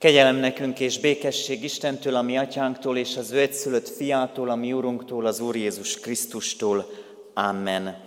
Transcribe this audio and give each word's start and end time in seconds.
Kegyelem 0.00 0.36
nekünk 0.36 0.80
és 0.80 0.98
békesség 0.98 1.64
Istentől, 1.64 2.14
a 2.14 2.22
mi 2.22 2.38
atyánktól, 2.38 2.96
és 2.96 3.16
az 3.16 3.30
ő 3.30 3.40
egyszülött 3.40 3.88
fiától, 3.88 4.50
a 4.50 4.54
mi 4.54 4.72
úrunktól, 4.72 5.26
az 5.26 5.40
Úr 5.40 5.56
Jézus 5.56 6.00
Krisztustól. 6.00 6.90
Amen. 7.34 7.98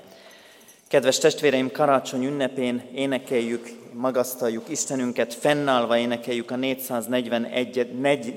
Kedves 0.87 1.17
testvéreim, 1.17 1.71
karácsony 1.71 2.25
ünnepén 2.25 2.89
énekeljük, 2.95 3.69
magasztaljuk 3.91 4.69
Istenünket, 4.69 5.33
fennállva 5.33 5.97
énekeljük 5.97 6.51
a 6.51 6.55
441, 6.55 7.95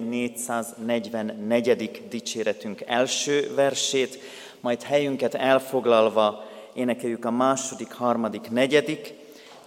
444. 0.09 2.03
dicséretünk 2.09 2.81
első 2.87 3.55
versét, 3.55 4.19
majd 4.61 4.83
helyünket 4.83 5.35
elfoglalva 5.35 6.47
énekeljük 6.75 7.25
a 7.25 7.31
második, 7.31 7.93
harmadik, 7.93 8.51
negyedik, 8.51 9.15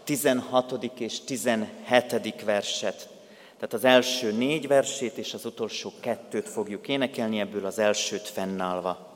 16. 0.04 0.92
és 0.98 1.24
17. 1.24 2.44
verset. 2.46 3.18
Tehát 3.60 3.74
az 3.74 3.86
első 3.86 4.32
négy 4.32 4.68
versét 4.68 5.18
és 5.18 5.34
az 5.34 5.46
utolsó 5.46 5.94
kettőt 6.00 6.50
fogjuk 6.50 6.88
énekelni, 6.88 7.40
ebből 7.40 7.66
az 7.66 7.80
elsőt 7.80 8.28
fennállva. 8.28 9.09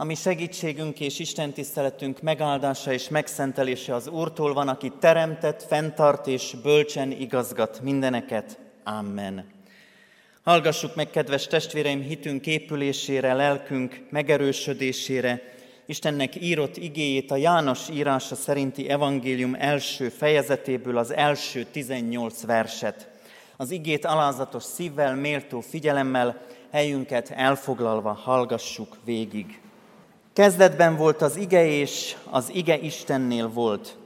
Ami 0.00 0.14
segítségünk 0.14 1.00
és 1.00 1.18
Isten 1.18 1.52
tiszteletünk 1.52 2.22
megáldása 2.22 2.92
és 2.92 3.08
megszentelése 3.08 3.94
az 3.94 4.08
Úrtól 4.08 4.54
van, 4.54 4.68
aki 4.68 4.92
teremtett, 5.00 5.62
fenntart 5.62 6.26
és 6.26 6.56
bölcsen 6.62 7.10
igazgat 7.10 7.80
mindeneket. 7.82 8.58
Amen. 8.84 9.50
Hallgassuk 10.42 10.94
meg, 10.94 11.10
kedves 11.10 11.46
testvéreim, 11.46 12.00
hitünk 12.00 12.46
épülésére, 12.46 13.34
lelkünk 13.34 14.06
megerősödésére, 14.10 15.42
Istennek 15.86 16.42
írott 16.42 16.76
igéjét 16.76 17.30
a 17.30 17.36
János 17.36 17.88
írása 17.88 18.34
szerinti 18.34 18.88
evangélium 18.88 19.56
első 19.58 20.08
fejezetéből 20.08 20.98
az 20.98 21.14
első 21.14 21.64
18 21.64 22.44
verset. 22.44 23.08
Az 23.56 23.70
igét 23.70 24.04
alázatos 24.04 24.62
szívvel, 24.62 25.14
méltó 25.14 25.60
figyelemmel, 25.60 26.40
helyünket 26.70 27.30
elfoglalva 27.30 28.12
hallgassuk 28.12 28.96
végig. 29.04 29.60
Kezdetben 30.32 30.96
volt 30.96 31.22
az 31.22 31.36
ige, 31.36 31.66
és 31.66 32.16
az 32.30 32.50
ige 32.52 32.78
Istennél 32.78 33.48
volt, 33.48 33.96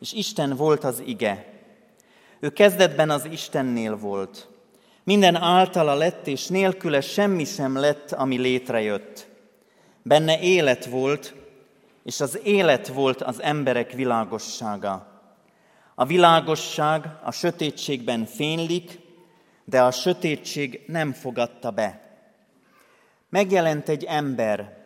és 0.00 0.12
Isten 0.12 0.56
volt 0.56 0.84
az 0.84 1.02
ige. 1.06 1.52
Ő 2.40 2.50
kezdetben 2.50 3.10
az 3.10 3.24
Istennél 3.24 3.96
volt. 3.96 4.48
Minden 5.04 5.34
általa 5.34 5.94
lett, 5.94 6.26
és 6.26 6.46
nélküle 6.46 7.00
semmi 7.00 7.44
sem 7.44 7.76
lett, 7.76 8.12
ami 8.12 8.36
létrejött. 8.38 9.26
Benne 10.02 10.40
élet 10.40 10.84
volt, 10.84 11.34
és 12.04 12.20
az 12.20 12.40
élet 12.42 12.88
volt 12.88 13.22
az 13.22 13.42
emberek 13.42 13.92
világossága. 13.92 15.06
A 15.94 16.04
világosság 16.04 17.04
a 17.22 17.30
sötétségben 17.30 18.24
fénylik, 18.24 18.98
de 19.64 19.82
a 19.82 19.90
sötétség 19.90 20.80
nem 20.86 21.12
fogadta 21.12 21.70
be. 21.70 22.00
Megjelent 23.28 23.88
egy 23.88 24.04
ember, 24.04 24.83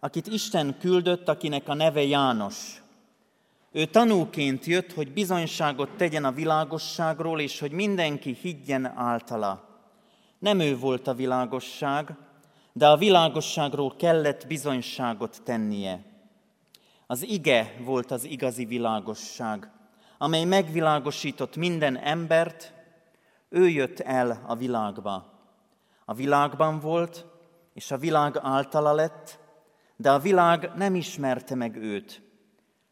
akit 0.00 0.26
Isten 0.26 0.76
küldött, 0.78 1.28
akinek 1.28 1.68
a 1.68 1.74
neve 1.74 2.02
János. 2.02 2.82
Ő 3.72 3.84
tanúként 3.84 4.64
jött, 4.64 4.92
hogy 4.92 5.12
bizonyságot 5.12 5.90
tegyen 5.96 6.24
a 6.24 6.32
világosságról, 6.32 7.40
és 7.40 7.60
hogy 7.60 7.72
mindenki 7.72 8.36
higgyen 8.40 8.86
általa. 8.86 9.64
Nem 10.38 10.60
ő 10.60 10.78
volt 10.78 11.06
a 11.06 11.14
világosság, 11.14 12.16
de 12.72 12.88
a 12.88 12.96
világosságról 12.96 13.96
kellett 13.96 14.46
bizonyságot 14.46 15.40
tennie. 15.44 16.04
Az 17.06 17.22
ige 17.22 17.74
volt 17.84 18.10
az 18.10 18.24
igazi 18.24 18.64
világosság, 18.64 19.70
amely 20.18 20.44
megvilágosított 20.44 21.56
minden 21.56 21.96
embert, 21.96 22.72
ő 23.48 23.68
jött 23.68 24.00
el 24.00 24.42
a 24.46 24.56
világba. 24.56 25.32
A 26.04 26.14
világban 26.14 26.80
volt, 26.80 27.24
és 27.74 27.90
a 27.90 27.98
világ 27.98 28.38
általa 28.42 28.92
lett, 28.92 29.38
de 29.96 30.10
a 30.10 30.18
világ 30.18 30.70
nem 30.74 30.94
ismerte 30.94 31.54
meg 31.54 31.76
őt. 31.76 32.22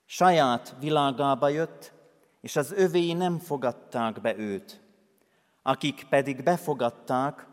Saját 0.07 0.75
világába 0.81 1.49
jött, 1.49 1.93
és 2.41 2.57
az 2.57 2.73
övéi 2.73 3.13
nem 3.13 3.39
fogadták 3.39 4.21
be 4.21 4.37
őt. 4.37 4.81
Akik 5.63 6.07
pedig 6.09 6.43
befogadták, 6.43 7.47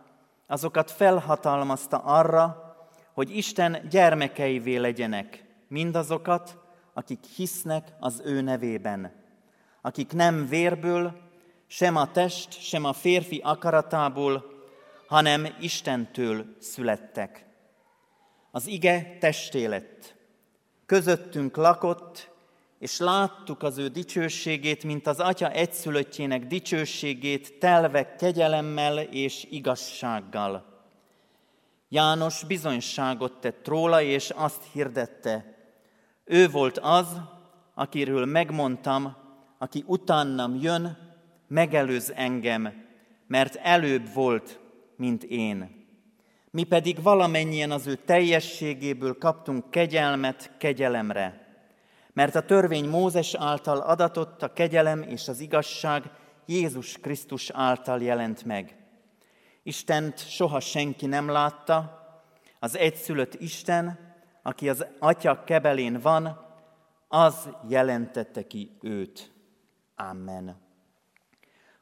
azokat 0.47 0.91
felhatalmazta 0.91 1.97
arra, 1.97 2.75
hogy 3.13 3.37
Isten 3.37 3.87
gyermekeivé 3.89 4.75
legyenek, 4.75 5.45
mindazokat, 5.67 6.57
akik 6.93 7.23
hisznek 7.35 7.93
az 7.99 8.21
ő 8.25 8.41
nevében, 8.41 9.11
akik 9.81 10.13
nem 10.13 10.47
vérből, 10.47 11.19
sem 11.67 11.95
a 11.95 12.11
test, 12.11 12.61
sem 12.61 12.83
a 12.83 12.93
férfi 12.93 13.41
akaratából, 13.43 14.45
hanem 15.07 15.47
Istentől 15.59 16.45
születtek. 16.59 17.45
Az 18.51 18.67
ige 18.67 19.17
testé 19.19 19.65
lett, 19.65 20.15
közöttünk 20.85 21.55
lakott, 21.55 22.29
és 22.79 22.99
láttuk 22.99 23.63
az 23.63 23.77
ő 23.77 23.87
dicsőségét, 23.87 24.83
mint 24.83 25.07
az 25.07 25.19
Atya 25.19 25.51
egyszülöttjének 25.51 26.47
dicsőségét, 26.47 27.59
telve 27.59 28.15
kegyelemmel 28.15 28.99
és 28.99 29.47
igazsággal. 29.49 30.65
János 31.89 32.43
bizonyságot 32.43 33.39
tett 33.39 33.67
róla, 33.67 34.01
és 34.01 34.29
azt 34.29 34.63
hirdette, 34.71 35.55
ő 36.25 36.49
volt 36.49 36.77
az, 36.77 37.07
akiről 37.73 38.25
megmondtam, 38.25 39.15
aki 39.57 39.83
utánam 39.87 40.55
jön, 40.55 40.97
megelőz 41.47 42.11
engem, 42.15 42.85
mert 43.27 43.55
előbb 43.55 44.13
volt, 44.13 44.59
mint 44.95 45.23
én. 45.23 45.80
Mi 46.51 46.63
pedig 46.63 47.01
valamennyien 47.01 47.71
az 47.71 47.87
ő 47.87 47.95
teljességéből 47.95 49.17
kaptunk 49.17 49.69
kegyelmet 49.69 50.51
kegyelemre. 50.57 51.47
Mert 52.13 52.35
a 52.35 52.45
törvény 52.45 52.89
Mózes 52.89 53.33
által 53.33 53.77
adatott, 53.77 54.41
a 54.41 54.53
kegyelem 54.53 55.01
és 55.01 55.27
az 55.27 55.39
igazság 55.39 56.03
Jézus 56.45 56.97
Krisztus 56.97 57.49
által 57.49 58.01
jelent 58.01 58.43
meg. 58.45 58.75
Istent 59.63 60.29
soha 60.29 60.59
senki 60.59 61.05
nem 61.05 61.29
látta, 61.29 61.99
az 62.59 62.77
egyszülött 62.77 63.33
Isten, 63.33 64.13
aki 64.43 64.69
az 64.69 64.85
Atya 64.99 65.43
kebelén 65.43 65.99
van, 65.99 66.45
az 67.07 67.49
jelentette 67.67 68.47
ki 68.47 68.77
őt. 68.81 69.31
Amen. 69.95 70.61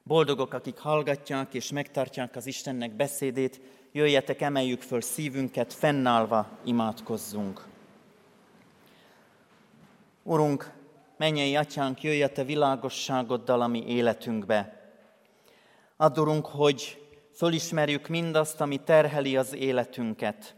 Boldogok, 0.04 0.54
akik 0.54 0.77
hallgatják 0.77 1.54
és 1.54 1.71
megtartják 1.71 2.36
az 2.36 2.45
Istennek 2.45 2.95
beszédét, 2.95 3.62
jöjjetek, 3.91 4.41
emeljük 4.41 4.81
föl 4.81 5.02
szívünket, 5.02 5.73
fennállva 5.73 6.47
imádkozzunk. 6.64 7.68
Urunk, 10.23 10.71
mennyei 11.18 11.56
atyánk, 11.56 12.04
jöjj 12.04 12.23
a 12.23 12.30
te 12.30 12.44
világosságoddal 12.44 13.61
a 13.61 13.68
mi 13.68 13.87
életünkbe. 13.87 14.92
Add, 15.97 16.19
hogy 16.44 17.07
fölismerjük 17.33 18.07
mindazt, 18.07 18.61
ami 18.61 18.78
terheli 18.78 19.37
az 19.37 19.56
életünket. 19.56 20.56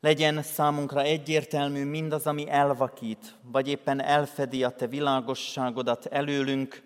Legyen 0.00 0.42
számunkra 0.42 1.02
egyértelmű 1.02 1.84
mindaz, 1.84 2.26
ami 2.26 2.48
elvakít, 2.48 3.34
vagy 3.42 3.68
éppen 3.68 4.02
elfedi 4.02 4.64
a 4.64 4.70
te 4.70 4.86
világosságodat 4.86 6.06
előlünk, 6.06 6.82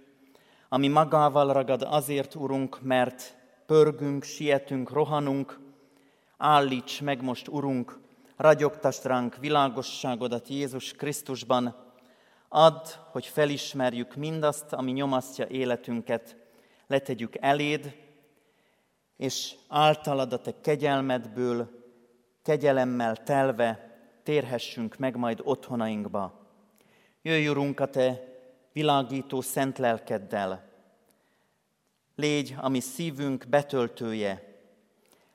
ami 0.68 0.88
magával 0.88 1.52
ragad 1.52 1.82
azért, 1.82 2.34
Urunk, 2.34 2.82
mert 2.82 3.36
pörgünk, 3.66 4.22
sietünk, 4.22 4.90
rohanunk, 4.90 5.58
állíts 6.36 7.00
meg 7.00 7.22
most, 7.22 7.48
Urunk, 7.48 7.98
ragyogtasd 8.36 9.04
ránk 9.04 9.36
világosságodat 9.36 10.48
Jézus 10.48 10.92
Krisztusban, 10.92 11.76
add, 12.48 12.86
hogy 13.10 13.26
felismerjük 13.26 14.14
mindazt, 14.14 14.72
ami 14.72 14.90
nyomasztja 14.90 15.46
életünket, 15.46 16.36
letegyük 16.86 17.36
eléd, 17.40 17.96
és 19.16 19.54
általad 19.68 20.32
a 20.32 20.40
te 20.40 20.60
kegyelmedből, 20.60 21.70
kegyelemmel 22.42 23.16
telve 23.16 23.98
térhessünk 24.22 24.96
meg 24.96 25.16
majd 25.16 25.40
otthonainkba. 25.42 26.48
Jöjj, 27.22 27.48
Urunk, 27.48 27.80
a 27.80 27.86
te 27.86 28.22
világító 28.72 29.40
szent 29.40 29.78
lelkeddel, 29.78 30.73
Légy 32.16 32.54
a 32.60 32.68
mi 32.68 32.80
szívünk 32.80 33.46
betöltője, 33.48 34.58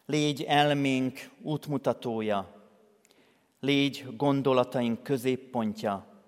légy 0.06 0.44
elménk 0.44 1.30
útmutatója, 1.42 2.68
légy 3.60 4.06
gondolataink 4.16 5.04
középpontja. 5.04 6.24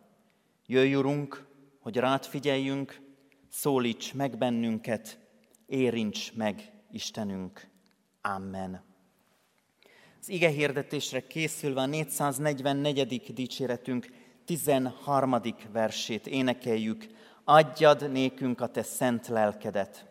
Jöjj, 0.65 0.95
Urunk, 0.95 1.45
hogy 1.79 1.97
rád 1.97 2.25
figyeljünk, 2.25 3.01
szólíts 3.49 4.13
meg 4.13 4.37
bennünket, 4.37 5.19
érints 5.65 6.33
meg 6.33 6.71
Istenünk. 6.91 7.67
Amen. 8.21 8.83
Az 10.19 10.29
ige 10.29 10.49
hirdetésre 10.49 11.27
készülve 11.27 11.81
a 11.81 11.85
444. 11.85 13.33
dicséretünk 13.33 14.07
13. 14.45 15.41
versét 15.71 16.27
énekeljük. 16.27 17.07
Adjad 17.43 18.11
nékünk 18.11 18.61
a 18.61 18.67
te 18.67 18.83
szent 18.83 19.27
lelkedet. 19.27 20.10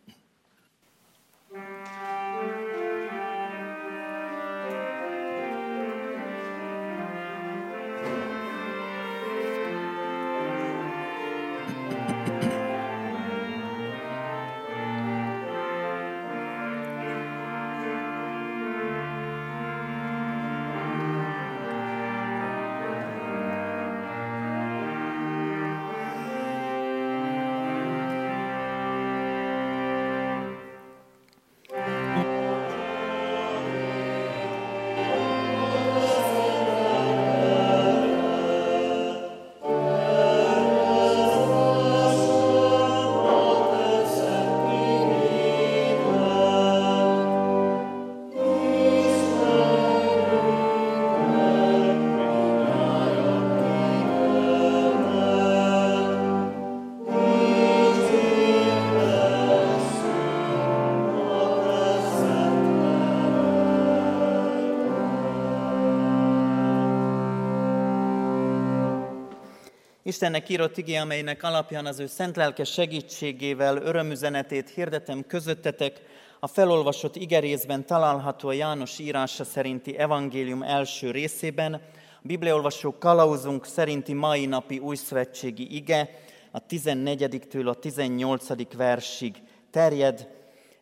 Istennek 70.03 70.49
írott 70.49 70.77
igé, 70.77 70.95
amelynek 70.95 71.43
alapján 71.43 71.85
az 71.85 71.99
ő 71.99 72.07
szent 72.07 72.35
lelke 72.35 72.63
segítségével 72.63 73.77
örömüzenetét 73.77 74.69
hirdetem 74.69 75.25
közöttetek, 75.27 76.01
a 76.39 76.47
felolvasott 76.47 77.15
igerészben 77.15 77.85
található 77.85 78.47
a 78.47 78.53
János 78.53 78.99
írása 78.99 79.43
szerinti 79.43 79.97
evangélium 79.97 80.63
első 80.63 81.11
részében, 81.11 81.73
a 81.73 81.79
Bibliaolvasó 82.21 82.97
kalauzunk 82.97 83.65
szerinti 83.65 84.13
mai 84.13 84.45
napi 84.45 84.79
újszövetségi 84.79 85.75
ige 85.75 86.09
a 86.51 86.65
14-től 86.65 87.67
a 87.67 87.73
18. 87.73 88.75
versig 88.75 89.35
terjed, 89.71 90.27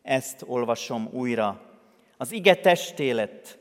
ezt 0.02 0.44
olvasom 0.46 1.08
újra. 1.12 1.60
Az 2.16 2.32
ige 2.32 2.54
testé 2.54 3.10
lett, 3.10 3.58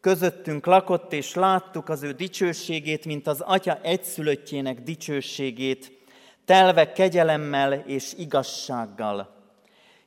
közöttünk 0.00 0.66
lakott, 0.66 1.12
és 1.12 1.34
láttuk 1.34 1.88
az 1.88 2.02
ő 2.02 2.12
dicsőségét, 2.12 3.04
mint 3.04 3.26
az 3.26 3.40
Atya 3.40 3.78
egyszülöttjének 3.82 4.80
dicsőségét, 4.80 5.92
telve 6.44 6.92
kegyelemmel 6.92 7.72
és 7.72 8.14
igazsággal. 8.16 9.38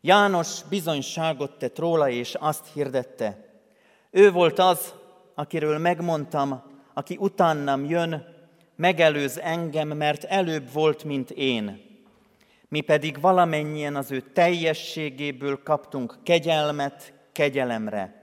János 0.01 0.63
bizonyságot 0.69 1.57
tett 1.57 1.79
róla, 1.79 2.09
és 2.09 2.35
azt 2.35 2.65
hirdette. 2.73 3.45
Ő 4.11 4.31
volt 4.31 4.59
az, 4.59 4.93
akiről 5.35 5.77
megmondtam, 5.77 6.63
aki 6.93 7.17
utánam 7.19 7.85
jön, 7.85 8.25
megelőz 8.75 9.39
engem, 9.39 9.87
mert 9.87 10.23
előbb 10.23 10.71
volt, 10.71 11.03
mint 11.03 11.31
én. 11.31 11.91
Mi 12.67 12.81
pedig 12.81 13.21
valamennyien 13.21 13.95
az 13.95 14.11
ő 14.11 14.19
teljességéből 14.19 15.63
kaptunk 15.63 16.17
kegyelmet 16.23 17.13
kegyelemre 17.31 18.22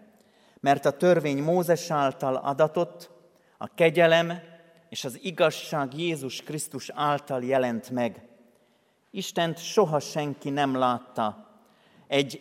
mert 0.60 0.84
a 0.84 0.96
törvény 0.96 1.42
Mózes 1.42 1.90
által 1.90 2.36
adatott, 2.36 3.10
a 3.58 3.74
kegyelem 3.74 4.40
és 4.88 5.04
az 5.04 5.18
igazság 5.22 5.98
Jézus 5.98 6.42
Krisztus 6.42 6.90
által 6.94 7.44
jelent 7.44 7.90
meg. 7.90 8.28
Istent 9.10 9.58
soha 9.58 10.00
senki 10.00 10.50
nem 10.50 10.76
látta. 10.76 11.48
Egy, 12.06 12.38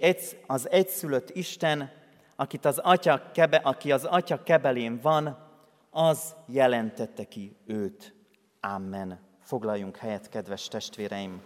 az 0.48 0.70
egyszülött 0.70 1.30
Isten, 1.30 1.92
akit 2.36 2.66
az 2.66 2.78
atya 2.78 3.32
kebe, 3.34 3.58
aki 3.58 3.92
az 3.92 4.06
atya 4.06 4.44
kebelén 4.44 5.00
van, 5.02 5.48
az 5.90 6.36
jelentette 6.46 7.24
ki 7.24 7.56
őt. 7.66 8.14
Amen. 8.62 9.20
Foglaljunk 9.42 9.98
helyet, 9.98 10.30
kedves 10.30 10.68
testvéreim! 10.68 11.42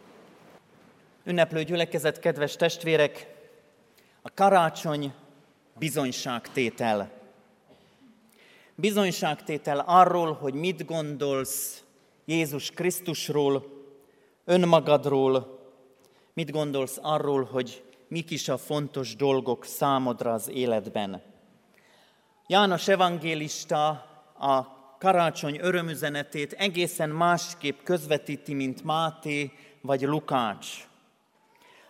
Ünneplő 1.24 1.63
gyülekezet, 1.63 2.20
kedves 2.20 2.56
testvérek! 2.56 3.36
A 4.22 4.30
karácsony 4.34 5.13
bizonyságtétel. 5.80 7.12
Bizonyságtétel 8.75 9.84
arról, 9.88 10.34
hogy 10.34 10.53
mit 10.53 10.86
gondolsz 10.86 11.84
Jézus 12.25 12.72
Krisztusról, 12.72 13.65
önmagadról, 14.46 15.60
mit 16.34 16.51
gondolsz 16.51 17.00
arról, 17.01 17.44
hogy 17.44 17.84
mik 18.08 18.32
is 18.32 18.50
a 18.50 18.58
fontos 18.58 19.15
dolgok 19.15 19.65
számodra 19.65 20.34
az 20.34 20.50
életben. 20.50 21.22
János 22.48 22.88
evangélista 22.88 23.88
a 24.39 24.68
karácsony 25.00 25.58
örömüzenetét 25.62 26.53
egészen 26.53 27.10
másképp 27.10 27.84
közvetíti, 27.84 28.53
mint 28.53 28.84
Máté 28.84 29.51
vagy 29.82 30.01
Lukács. 30.01 30.88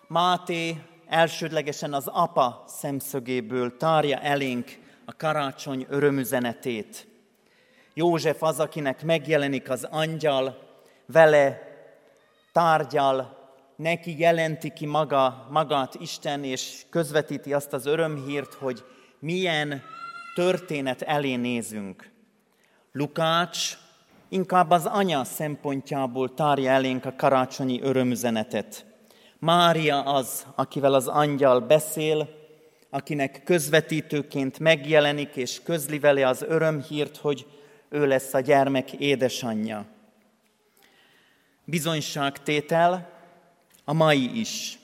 Máté 0.07 0.81
elsődlegesen 1.07 1.93
az 1.93 2.07
apa 2.07 2.63
szemszögéből 2.67 3.77
tárja 3.77 4.19
elénk 4.19 4.79
a 5.05 5.15
karácsony 5.15 5.85
örömüzenetét. 5.89 7.07
József 7.93 8.43
az, 8.43 8.59
akinek 8.59 9.03
megjelenik 9.03 9.69
az 9.69 9.83
angyal, 9.83 10.57
vele 11.05 11.61
tárgyal, 12.51 13.41
neki 13.75 14.19
jelenti 14.19 14.73
ki 14.73 14.85
maga, 14.85 15.47
magát 15.49 15.95
Isten, 15.95 16.43
és 16.43 16.85
közvetíti 16.89 17.53
azt 17.53 17.73
az 17.73 17.85
örömhírt, 17.85 18.53
hogy 18.53 18.83
milyen 19.19 19.83
történet 20.35 21.01
elé 21.01 21.35
nézünk. 21.35 22.11
Lukács 22.91 23.77
inkább 24.29 24.69
az 24.69 24.85
anya 24.85 25.23
szempontjából 25.23 26.33
tárja 26.33 26.71
elénk 26.71 27.05
a 27.05 27.15
karácsonyi 27.15 27.81
örömüzenetet. 27.81 28.85
Mária 29.43 30.01
az, 30.01 30.45
akivel 30.55 30.93
az 30.93 31.07
angyal 31.07 31.59
beszél, 31.59 32.29
akinek 32.89 33.41
közvetítőként 33.43 34.59
megjelenik 34.59 35.35
és 35.35 35.61
közli 35.63 35.99
vele 35.99 36.27
az 36.27 36.41
örömhírt, 36.41 37.17
hogy 37.17 37.45
ő 37.89 38.07
lesz 38.07 38.33
a 38.33 38.39
gyermek 38.39 38.91
édesanyja. 38.91 39.85
Bizonyságtétel 41.65 43.09
a 43.85 43.93
mai 43.93 44.39
is. 44.39 44.79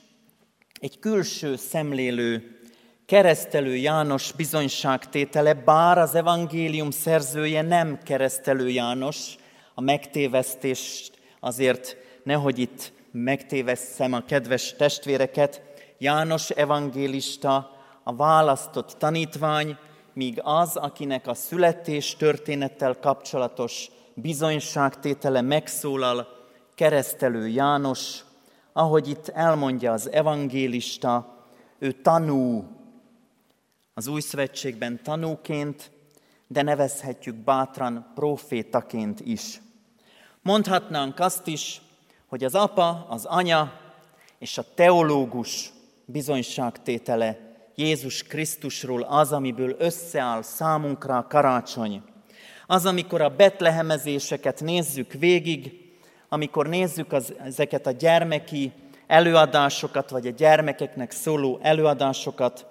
Egy 0.79 0.99
külső 0.99 1.55
szemlélő, 1.55 2.59
keresztelő 3.05 3.75
János 3.75 4.31
bizonyságtétele, 4.31 5.53
bár 5.53 5.97
az 5.97 6.15
evangélium 6.15 6.91
szerzője 6.91 7.61
nem 7.61 7.99
keresztelő 8.03 8.69
János, 8.69 9.35
a 9.73 9.81
megtévesztést 9.81 11.19
azért 11.39 11.97
nehogy 12.23 12.59
itt 12.59 12.97
megtévesszem 13.11 14.13
a 14.13 14.25
kedves 14.25 14.73
testvéreket, 14.73 15.61
János 15.97 16.49
evangélista, 16.49 17.71
a 18.03 18.15
választott 18.15 18.95
tanítvány, 18.97 19.77
míg 20.13 20.39
az, 20.43 20.75
akinek 20.75 21.27
a 21.27 21.33
születés 21.33 22.15
történettel 22.15 22.99
kapcsolatos 22.99 23.89
bizonyságtétele 24.13 25.41
megszólal, 25.41 26.27
keresztelő 26.75 27.47
János, 27.47 28.19
ahogy 28.73 29.07
itt 29.07 29.27
elmondja 29.27 29.91
az 29.91 30.11
evangélista, 30.11 31.37
ő 31.79 31.91
tanú, 31.91 32.67
az 33.93 34.07
új 34.07 34.21
szövetségben 34.21 35.03
tanúként, 35.03 35.91
de 36.47 36.61
nevezhetjük 36.61 37.35
bátran 37.35 38.11
profétaként 38.15 39.19
is. 39.19 39.61
Mondhatnánk 40.41 41.19
azt 41.19 41.47
is, 41.47 41.81
hogy 42.29 42.43
az 42.43 42.55
apa, 42.55 43.05
az 43.09 43.25
anya 43.25 43.71
és 44.39 44.57
a 44.57 44.65
teológus 44.75 45.71
bizonyságtétele 46.05 47.37
Jézus 47.75 48.23
Krisztusról 48.23 49.01
az, 49.01 49.31
amiből 49.31 49.75
összeáll 49.79 50.41
számunkra 50.41 51.17
a 51.17 51.27
karácsony. 51.27 52.01
Az, 52.67 52.85
amikor 52.85 53.21
a 53.21 53.35
betlehemezéseket 53.35 54.61
nézzük 54.61 55.13
végig, 55.13 55.71
amikor 56.29 56.67
nézzük 56.67 57.11
az, 57.11 57.33
ezeket 57.43 57.87
a 57.87 57.91
gyermeki 57.91 58.71
előadásokat, 59.07 60.09
vagy 60.09 60.27
a 60.27 60.31
gyermekeknek 60.31 61.11
szóló 61.11 61.59
előadásokat, 61.61 62.65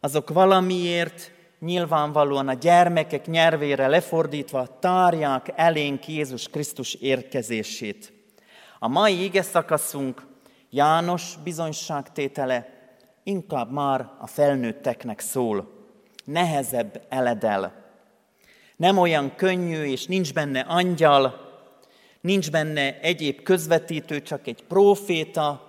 azok 0.00 0.30
valamiért 0.30 1.32
nyilvánvalóan 1.60 2.48
a 2.48 2.54
gyermekek 2.54 3.26
nyelvére 3.26 3.86
lefordítva 3.86 4.78
tárják 4.80 5.52
elénk 5.56 6.08
Jézus 6.08 6.48
Krisztus 6.48 6.94
érkezését. 6.94 8.13
A 8.84 8.88
mai 8.88 9.22
ige 9.24 9.42
szakaszunk 9.42 10.26
János 10.70 11.34
bizonyságtétele 11.44 12.66
inkább 13.22 13.70
már 13.70 14.10
a 14.18 14.26
felnőtteknek 14.26 15.20
szól. 15.20 15.68
Nehezebb 16.24 17.06
eledel. 17.08 17.72
Nem 18.76 18.98
olyan 18.98 19.34
könnyű, 19.36 19.84
és 19.84 20.06
nincs 20.06 20.32
benne 20.32 20.60
angyal, 20.60 21.34
nincs 22.20 22.50
benne 22.50 23.00
egyéb 23.00 23.42
közvetítő, 23.42 24.22
csak 24.22 24.46
egy 24.46 24.64
próféta, 24.64 25.62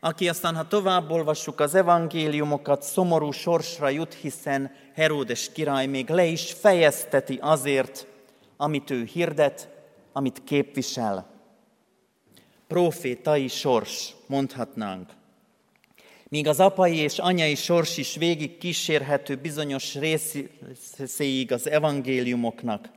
aki 0.00 0.28
aztán, 0.28 0.56
ha 0.56 0.68
tovább 0.68 1.10
olvassuk 1.10 1.60
az 1.60 1.74
evangéliumokat, 1.74 2.82
szomorú 2.82 3.30
sorsra 3.30 3.88
jut, 3.88 4.14
hiszen 4.14 4.70
Heródes 4.94 5.52
király 5.52 5.86
még 5.86 6.08
le 6.08 6.24
is 6.24 6.52
fejezteti 6.52 7.38
azért, 7.42 8.06
amit 8.56 8.90
ő 8.90 9.04
hirdet, 9.04 9.68
amit 10.12 10.44
képvisel 10.44 11.31
profétai 12.72 13.48
sors, 13.48 14.14
mondhatnánk. 14.26 15.10
Míg 16.28 16.46
az 16.46 16.60
apai 16.60 16.96
és 16.96 17.18
anyai 17.18 17.54
sors 17.54 17.96
is 17.96 18.16
végig 18.16 18.58
kísérhető 18.58 19.36
bizonyos 19.36 19.94
részéig 19.94 21.52
az 21.52 21.68
evangéliumoknak, 21.68 22.88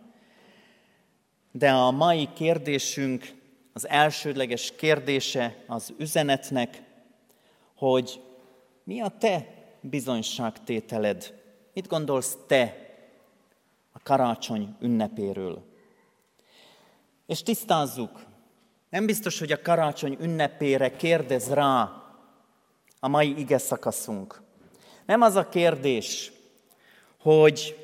de 1.52 1.72
a 1.72 1.92
mai 1.92 2.30
kérdésünk, 2.34 3.34
az 3.74 3.88
elsődleges 3.88 4.74
kérdése 4.76 5.64
az 5.68 5.94
üzenetnek, 5.98 6.82
hogy 7.76 8.22
mi 8.84 9.02
a 9.02 9.10
te 9.20 9.48
bizonyságtételed? 9.82 11.34
Mit 11.74 11.88
gondolsz 11.88 12.38
te 12.48 12.78
a 13.92 14.00
karácsony 14.00 14.76
ünnepéről? 14.80 15.64
És 17.26 17.44
tisztázzuk, 17.44 18.34
nem 18.90 19.06
biztos, 19.06 19.40
hogy 19.40 19.52
a 19.52 19.62
karácsony 19.62 20.18
ünnepére 20.20 20.96
kérdez 20.96 21.50
rá 21.50 22.04
a 23.00 23.08
mai 23.08 23.40
ige 23.40 23.58
szakaszunk. 23.58 24.42
Nem 25.06 25.22
az 25.22 25.36
a 25.36 25.50
kérdés, 25.50 26.32
hogy 27.20 27.76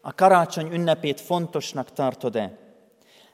a 0.00 0.14
karácsony 0.14 0.72
ünnepét 0.72 1.20
fontosnak 1.20 1.92
tartod-e. 1.92 2.58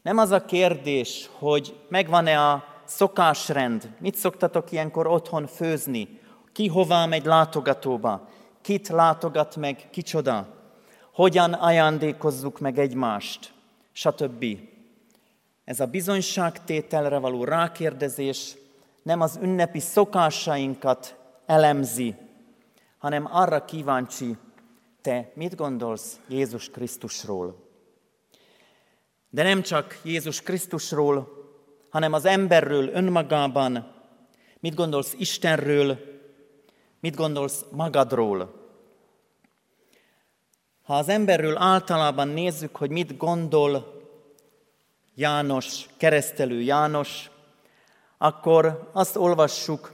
Nem 0.02 0.18
az 0.18 0.30
a 0.30 0.44
kérdés, 0.44 1.30
hogy 1.32 1.76
megvan-e 1.88 2.40
a 2.40 2.64
szokásrend, 2.84 3.90
mit 3.98 4.14
szoktatok 4.14 4.72
ilyenkor 4.72 5.06
otthon 5.06 5.46
főzni, 5.46 6.20
ki 6.52 6.68
hová 6.68 7.06
megy 7.06 7.24
látogatóba, 7.24 8.28
kit 8.62 8.88
látogat 8.88 9.56
meg, 9.56 9.88
kicsoda, 9.90 10.46
hogyan 11.12 11.52
ajándékozzuk 11.52 12.58
meg 12.58 12.78
egymást, 12.78 13.52
stb. 13.92 14.44
Ez 15.66 15.80
a 15.80 15.86
bizonyságtételre 15.86 17.18
való 17.18 17.44
rákérdezés 17.44 18.56
nem 19.02 19.20
az 19.20 19.38
ünnepi 19.42 19.80
szokásainkat 19.80 21.16
elemzi, 21.46 22.14
hanem 22.98 23.28
arra 23.30 23.64
kíváncsi, 23.64 24.36
te 25.02 25.30
mit 25.34 25.54
gondolsz 25.54 26.20
Jézus 26.28 26.70
Krisztusról? 26.70 27.68
De 29.30 29.42
nem 29.42 29.62
csak 29.62 30.00
Jézus 30.02 30.40
Krisztusról, 30.42 31.28
hanem 31.90 32.12
az 32.12 32.24
emberről 32.24 32.88
önmagában. 32.88 33.92
Mit 34.60 34.74
gondolsz 34.74 35.14
Istenről? 35.18 35.98
Mit 37.00 37.16
gondolsz 37.16 37.64
magadról? 37.70 38.64
Ha 40.82 40.94
az 40.94 41.08
emberről 41.08 41.56
általában 41.56 42.28
nézzük, 42.28 42.76
hogy 42.76 42.90
mit 42.90 43.16
gondol 43.16 43.95
János, 45.18 45.86
keresztelő 45.96 46.60
János, 46.60 47.30
akkor 48.18 48.90
azt 48.92 49.16
olvassuk, 49.16 49.92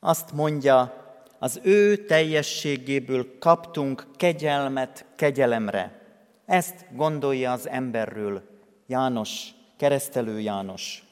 azt 0.00 0.32
mondja, 0.32 1.04
az 1.38 1.60
ő 1.62 1.96
teljességéből 1.96 3.38
kaptunk 3.38 4.06
kegyelmet 4.16 5.04
kegyelemre. 5.16 6.00
Ezt 6.46 6.86
gondolja 6.92 7.52
az 7.52 7.68
emberről 7.68 8.42
János, 8.86 9.48
keresztelő 9.76 10.40
János. 10.40 11.04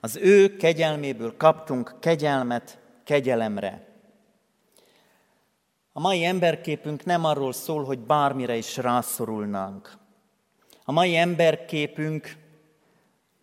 Az 0.00 0.16
ő 0.16 0.56
kegyelméből 0.56 1.36
kaptunk 1.36 1.94
kegyelmet 2.00 2.78
kegyelemre. 3.04 3.86
A 5.92 6.00
mai 6.00 6.24
emberképünk 6.24 7.04
nem 7.04 7.24
arról 7.24 7.52
szól, 7.52 7.84
hogy 7.84 7.98
bármire 7.98 8.56
is 8.56 8.76
rászorulnánk. 8.76 9.98
A 10.84 10.92
mai 10.92 11.16
emberképünk 11.16 12.39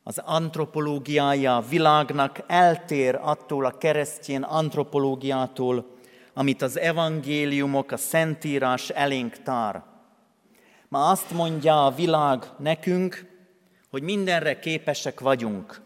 az 0.07 0.21
antropológiája 0.25 1.55
a 1.55 1.65
világnak 1.69 2.43
eltér 2.47 3.19
attól 3.21 3.65
a 3.65 3.77
keresztjén 3.77 4.41
antropológiától, 4.41 5.85
amit 6.33 6.61
az 6.61 6.79
evangéliumok, 6.79 7.91
a 7.91 7.97
szentírás 7.97 8.89
elénk 8.89 9.43
tár. 9.43 9.83
Ma 10.87 11.09
azt 11.09 11.31
mondja 11.31 11.85
a 11.85 11.91
világ 11.91 12.45
nekünk, 12.59 13.25
hogy 13.89 14.01
mindenre 14.01 14.59
képesek 14.59 15.19
vagyunk. 15.19 15.81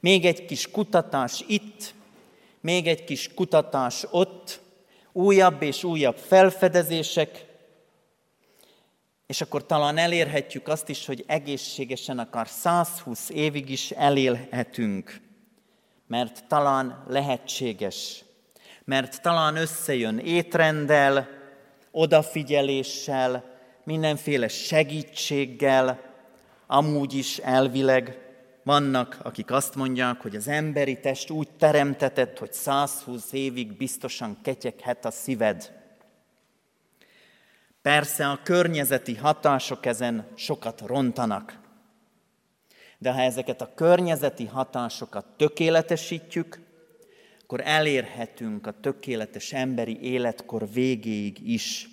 Még 0.00 0.24
egy 0.24 0.44
kis 0.44 0.70
kutatás 0.70 1.44
itt, 1.46 1.94
még 2.60 2.86
egy 2.86 3.04
kis 3.04 3.34
kutatás 3.34 4.06
ott, 4.10 4.60
újabb 5.12 5.62
és 5.62 5.84
újabb 5.84 6.16
felfedezések, 6.16 7.46
és 9.26 9.40
akkor 9.40 9.66
talán 9.66 9.96
elérhetjük 9.96 10.68
azt 10.68 10.88
is, 10.88 11.06
hogy 11.06 11.24
egészségesen 11.26 12.18
akár 12.18 12.48
120 12.48 13.30
évig 13.30 13.70
is 13.70 13.90
elélhetünk, 13.90 15.20
mert 16.06 16.44
talán 16.48 17.04
lehetséges, 17.08 18.24
mert 18.84 19.22
talán 19.22 19.56
összejön 19.56 20.18
étrenddel, 20.18 21.28
odafigyeléssel, 21.90 23.44
mindenféle 23.84 24.48
segítséggel, 24.48 26.00
amúgy 26.66 27.14
is 27.14 27.38
elvileg 27.38 28.18
vannak, 28.62 29.18
akik 29.22 29.50
azt 29.50 29.74
mondják, 29.74 30.20
hogy 30.20 30.36
az 30.36 30.48
emberi 30.48 31.00
test 31.00 31.30
úgy 31.30 31.48
teremtetett, 31.58 32.38
hogy 32.38 32.52
120 32.52 33.32
évig 33.32 33.76
biztosan 33.76 34.38
ketyeghet 34.42 35.04
a 35.04 35.10
szíved. 35.10 35.83
Persze 37.84 38.28
a 38.28 38.40
környezeti 38.42 39.14
hatások 39.14 39.86
ezen 39.86 40.26
sokat 40.34 40.80
rontanak. 40.86 41.58
De 42.98 43.12
ha 43.12 43.20
ezeket 43.20 43.60
a 43.60 43.74
környezeti 43.74 44.46
hatásokat 44.46 45.26
tökéletesítjük, 45.36 46.60
akkor 47.42 47.60
elérhetünk 47.64 48.66
a 48.66 48.80
tökéletes 48.80 49.52
emberi 49.52 49.98
életkor 50.02 50.70
végéig 50.72 51.48
is. 51.48 51.88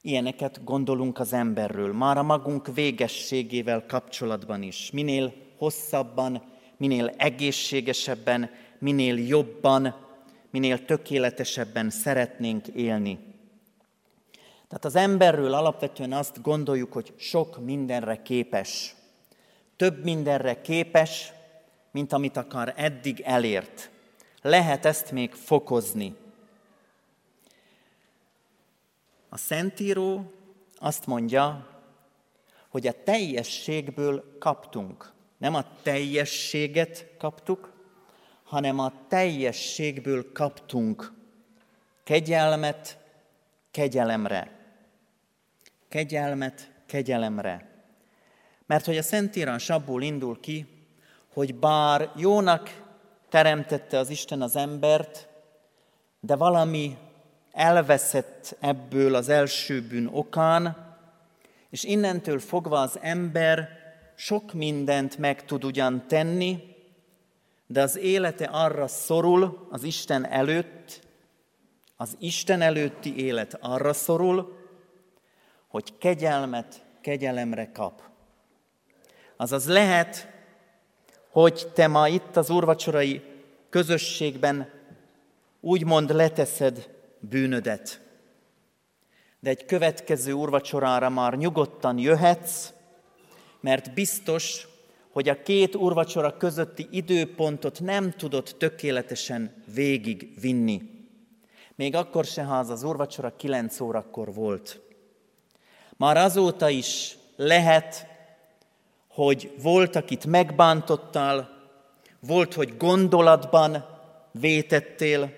Ilyeneket 0.00 0.64
gondolunk 0.64 1.18
az 1.18 1.32
emberről, 1.32 1.92
már 1.92 2.18
a 2.18 2.22
magunk 2.22 2.74
végességével 2.74 3.86
kapcsolatban 3.86 4.62
is. 4.62 4.90
Minél 4.90 5.34
hosszabban, 5.56 6.42
minél 6.76 7.08
egészségesebben, 7.16 8.50
minél 8.78 9.18
jobban, 9.18 9.94
minél 10.50 10.84
tökéletesebben 10.84 11.90
szeretnénk 11.90 12.66
élni. 12.66 13.25
Tehát 14.68 14.84
az 14.84 14.96
emberről 14.96 15.54
alapvetően 15.54 16.12
azt 16.12 16.42
gondoljuk, 16.42 16.92
hogy 16.92 17.14
sok 17.16 17.64
mindenre 17.64 18.22
képes. 18.22 18.94
Több 19.76 20.04
mindenre 20.04 20.60
képes, 20.60 21.32
mint 21.90 22.12
amit 22.12 22.36
akar 22.36 22.72
eddig 22.76 23.20
elért. 23.20 23.90
Lehet 24.42 24.84
ezt 24.84 25.12
még 25.12 25.32
fokozni. 25.32 26.16
A 29.28 29.36
Szentíró 29.36 30.32
azt 30.78 31.06
mondja, 31.06 31.68
hogy 32.68 32.86
a 32.86 33.02
teljességből 33.04 34.36
kaptunk. 34.38 35.12
Nem 35.38 35.54
a 35.54 35.64
teljességet 35.82 37.06
kaptuk, 37.18 37.72
hanem 38.42 38.78
a 38.78 38.92
teljességből 39.08 40.32
kaptunk 40.32 41.12
kegyelmet 42.04 42.98
kegyelemre. 43.70 44.55
Kegyelmet 45.96 46.70
kegyelemre. 46.86 47.68
Mert 48.66 48.84
hogy 48.84 48.96
a 48.96 49.02
Szentírás 49.02 49.70
abból 49.70 50.02
indul 50.02 50.40
ki, 50.40 50.66
hogy 51.32 51.54
bár 51.54 52.10
jónak 52.16 52.82
teremtette 53.28 53.98
az 53.98 54.10
Isten 54.10 54.42
az 54.42 54.56
embert, 54.56 55.28
de 56.20 56.36
valami 56.36 56.96
elveszett 57.52 58.56
ebből 58.60 59.14
az 59.14 59.28
első 59.28 59.82
bűn 59.82 60.06
okán, 60.06 60.76
és 61.70 61.84
innentől 61.84 62.38
fogva 62.38 62.80
az 62.80 62.98
ember 63.00 63.68
sok 64.14 64.52
mindent 64.52 65.18
meg 65.18 65.44
tud 65.44 65.64
ugyan 65.64 66.06
tenni, 66.08 66.76
de 67.66 67.82
az 67.82 67.96
élete 67.96 68.44
arra 68.44 68.86
szorul 68.86 69.66
az 69.70 69.82
Isten 69.82 70.26
előtt, 70.26 71.00
az 71.96 72.16
Isten 72.18 72.60
előtti 72.60 73.24
élet 73.24 73.58
arra 73.60 73.92
szorul, 73.92 74.64
hogy 75.68 75.98
kegyelmet 75.98 76.84
kegyelemre 77.00 77.70
kap. 77.72 78.02
Azaz 79.36 79.68
lehet, 79.68 80.28
hogy 81.30 81.70
te 81.74 81.86
ma 81.86 82.08
itt 82.08 82.36
az 82.36 82.50
úrvacsorai 82.50 83.22
közösségben 83.70 84.70
úgymond 85.60 86.14
leteszed 86.14 86.90
bűnödet. 87.20 88.00
De 89.40 89.50
egy 89.50 89.64
következő 89.64 90.32
úrvacsorára 90.32 91.08
már 91.08 91.36
nyugodtan 91.36 91.98
jöhetsz, 91.98 92.72
mert 93.60 93.94
biztos, 93.94 94.68
hogy 95.10 95.28
a 95.28 95.42
két 95.42 95.74
úrvacsora 95.74 96.36
közötti 96.36 96.88
időpontot 96.90 97.80
nem 97.80 98.10
tudod 98.10 98.54
tökéletesen 98.58 99.62
végig 99.74 100.40
vinni. 100.40 100.82
Még 101.74 101.94
akkor 101.94 102.24
se, 102.24 102.42
ha 102.42 102.58
az 102.58 102.70
az 102.70 102.82
úrvacsora 102.82 103.36
kilenc 103.36 103.80
órakor 103.80 104.34
volt. 104.34 104.80
Már 105.96 106.16
azóta 106.16 106.68
is 106.68 107.16
lehet, 107.36 108.06
hogy 109.08 109.54
volt, 109.62 109.96
akit 109.96 110.26
megbántottál, 110.26 111.50
volt, 112.20 112.54
hogy 112.54 112.76
gondolatban 112.76 113.84
vétettél, 114.30 115.32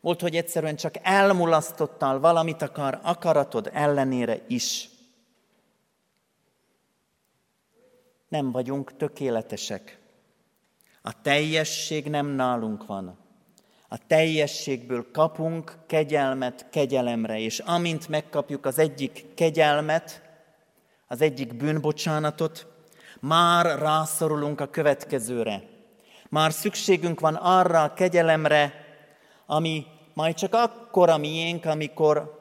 volt, 0.00 0.20
hogy 0.20 0.36
egyszerűen 0.36 0.76
csak 0.76 0.94
elmulasztottál 1.02 2.18
valamit 2.18 2.62
akar 2.62 2.98
akaratod 3.02 3.70
ellenére 3.72 4.38
is. 4.48 4.88
Nem 8.28 8.52
vagyunk 8.52 8.96
tökéletesek. 8.96 9.98
A 11.02 11.22
teljesség 11.22 12.08
nem 12.08 12.26
nálunk 12.26 12.86
van. 12.86 13.21
A 13.92 13.98
teljességből 14.06 15.10
kapunk 15.10 15.76
kegyelmet 15.86 16.66
kegyelemre, 16.70 17.38
és 17.38 17.58
amint 17.58 18.08
megkapjuk 18.08 18.66
az 18.66 18.78
egyik 18.78 19.24
kegyelmet, 19.34 20.22
az 21.06 21.20
egyik 21.20 21.54
bűnbocsánatot, 21.54 22.66
már 23.20 23.78
rászorulunk 23.78 24.60
a 24.60 24.70
következőre. 24.70 25.62
Már 26.28 26.52
szükségünk 26.52 27.20
van 27.20 27.34
arra 27.34 27.82
a 27.82 27.92
kegyelemre, 27.92 28.72
ami 29.46 29.86
majd 30.14 30.34
csak 30.34 30.54
akkor 30.54 31.08
a 31.08 31.18
miénk, 31.18 31.64
amikor 31.64 32.40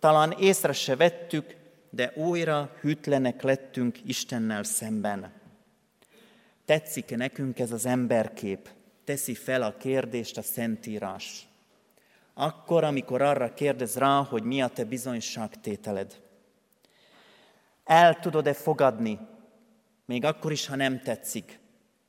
talán 0.00 0.34
észre 0.38 0.72
se 0.72 0.96
vettük, 0.96 1.56
de 1.90 2.12
újra 2.14 2.70
hűtlenek 2.80 3.42
lettünk 3.42 3.98
Istennel 4.06 4.62
szemben. 4.62 5.32
Tetszik-e 6.64 7.16
nekünk 7.16 7.58
ez 7.58 7.72
az 7.72 7.86
emberkép? 7.86 8.68
Teszi 9.04 9.34
fel 9.34 9.62
a 9.62 9.76
kérdést 9.76 10.38
a 10.38 10.42
Szentírás. 10.42 11.46
Akkor, 12.34 12.84
amikor 12.84 13.22
arra 13.22 13.54
kérdez 13.54 13.96
rá, 13.96 14.22
hogy 14.22 14.42
mi 14.42 14.62
a 14.62 14.68
te 14.68 14.84
bizonyságtételed. 14.84 16.20
El 17.84 18.18
tudod-e 18.18 18.52
fogadni, 18.52 19.18
még 20.04 20.24
akkor 20.24 20.52
is, 20.52 20.66
ha 20.66 20.76
nem 20.76 21.00
tetszik? 21.00 21.58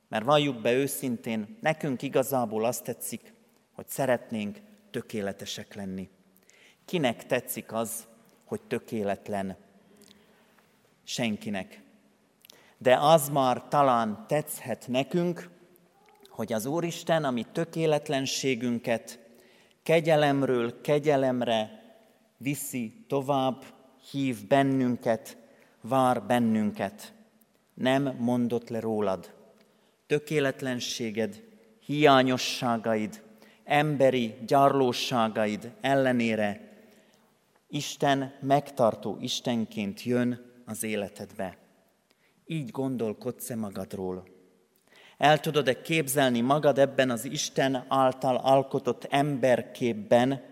Mert 0.08 0.24
valljuk 0.24 0.60
be 0.60 0.72
őszintén, 0.72 1.58
nekünk 1.60 2.02
igazából 2.02 2.64
azt 2.64 2.84
tetszik, 2.84 3.32
hogy 3.72 3.88
szeretnénk 3.88 4.58
tökéletesek 4.90 5.74
lenni. 5.74 6.08
Kinek 6.84 7.26
tetszik 7.26 7.72
az, 7.72 8.06
hogy 8.44 8.60
tökéletlen? 8.60 9.56
Senkinek. 11.04 11.82
De 12.78 12.96
az 12.96 13.28
már 13.28 13.68
talán 13.68 14.24
tetszhet 14.26 14.88
nekünk, 14.88 15.50
hogy 16.34 16.52
az 16.52 16.66
Úristen, 16.66 17.24
ami 17.24 17.46
tökéletlenségünket 17.52 19.18
kegyelemről 19.82 20.80
kegyelemre 20.80 21.82
viszi 22.36 23.04
tovább, 23.08 23.64
hív 24.10 24.46
bennünket, 24.46 25.36
vár 25.80 26.22
bennünket. 26.22 27.12
Nem 27.74 28.16
mondott 28.18 28.68
le 28.68 28.80
rólad. 28.80 29.34
Tökéletlenséged, 30.06 31.42
hiányosságaid, 31.80 33.22
emberi 33.64 34.34
gyarlóságaid 34.46 35.72
ellenére 35.80 36.72
Isten 37.68 38.34
megtartó 38.40 39.18
Istenként 39.20 40.02
jön 40.02 40.52
az 40.64 40.82
életedbe. 40.82 41.56
Így 42.46 42.70
gondolkodsz-e 42.70 43.56
magadról? 43.56 44.33
El 45.24 45.40
tudod-e 45.40 45.82
képzelni 45.82 46.40
magad 46.40 46.78
ebben 46.78 47.10
az 47.10 47.24
Isten 47.24 47.84
által 47.88 48.36
alkotott 48.36 49.06
emberképben, 49.10 50.42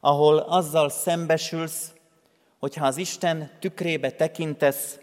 ahol 0.00 0.38
azzal 0.38 0.88
szembesülsz, 0.88 1.92
hogyha 2.58 2.86
az 2.86 2.96
Isten 2.96 3.50
tükrébe 3.58 4.10
tekintesz, 4.10 4.98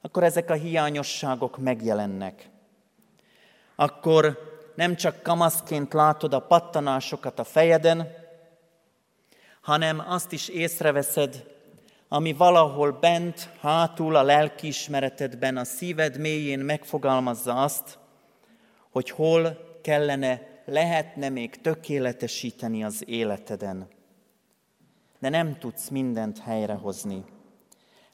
akkor 0.00 0.22
ezek 0.22 0.50
a 0.50 0.54
hiányosságok 0.54 1.58
megjelennek. 1.58 2.48
Akkor 3.74 4.38
nem 4.74 4.96
csak 4.96 5.22
kamaszként 5.22 5.92
látod 5.92 6.34
a 6.34 6.46
pattanásokat 6.46 7.38
a 7.38 7.44
fejeden, 7.44 8.14
hanem 9.60 10.02
azt 10.06 10.32
is 10.32 10.48
észreveszed, 10.48 11.44
ami 12.12 12.32
valahol 12.32 12.92
bent, 12.92 13.48
hátul 13.60 14.16
a 14.16 14.22
lelkiismeretedben, 14.22 15.56
a 15.56 15.64
szíved 15.64 16.18
mélyén 16.18 16.58
megfogalmazza 16.58 17.62
azt, 17.62 17.98
hogy 18.90 19.10
hol 19.10 19.58
kellene, 19.82 20.62
lehetne 20.64 21.28
még 21.28 21.60
tökéletesíteni 21.60 22.84
az 22.84 23.02
életeden. 23.06 23.88
De 25.18 25.28
nem 25.28 25.58
tudsz 25.58 25.88
mindent 25.88 26.38
helyrehozni. 26.38 27.24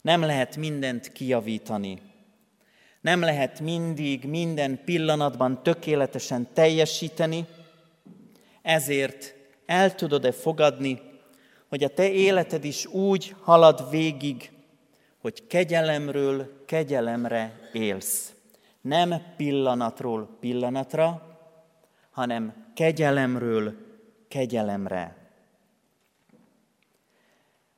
Nem 0.02 0.20
lehet 0.20 0.56
mindent 0.56 1.12
kijavítani. 1.12 2.00
Nem 3.00 3.20
lehet 3.20 3.60
mindig, 3.60 4.24
minden 4.24 4.80
pillanatban 4.84 5.62
tökéletesen 5.62 6.48
teljesíteni, 6.52 7.46
ezért 8.62 9.34
el 9.66 9.94
tudod-e 9.94 10.32
fogadni, 10.32 11.00
hogy 11.76 11.84
a 11.84 11.94
te 11.94 12.10
életed 12.10 12.64
is 12.64 12.86
úgy 12.86 13.34
halad 13.42 13.90
végig, 13.90 14.50
hogy 15.18 15.46
kegyelemről 15.46 16.64
kegyelemre 16.66 17.70
élsz. 17.72 18.32
Nem 18.80 19.22
pillanatról 19.36 20.36
pillanatra, 20.40 21.38
hanem 22.10 22.72
kegyelemről 22.74 23.74
kegyelemre. 24.28 25.16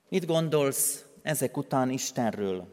Mit 0.08 0.26
gondolsz 0.26 1.04
ezek 1.22 1.56
után 1.56 1.90
Istenről? 1.90 2.66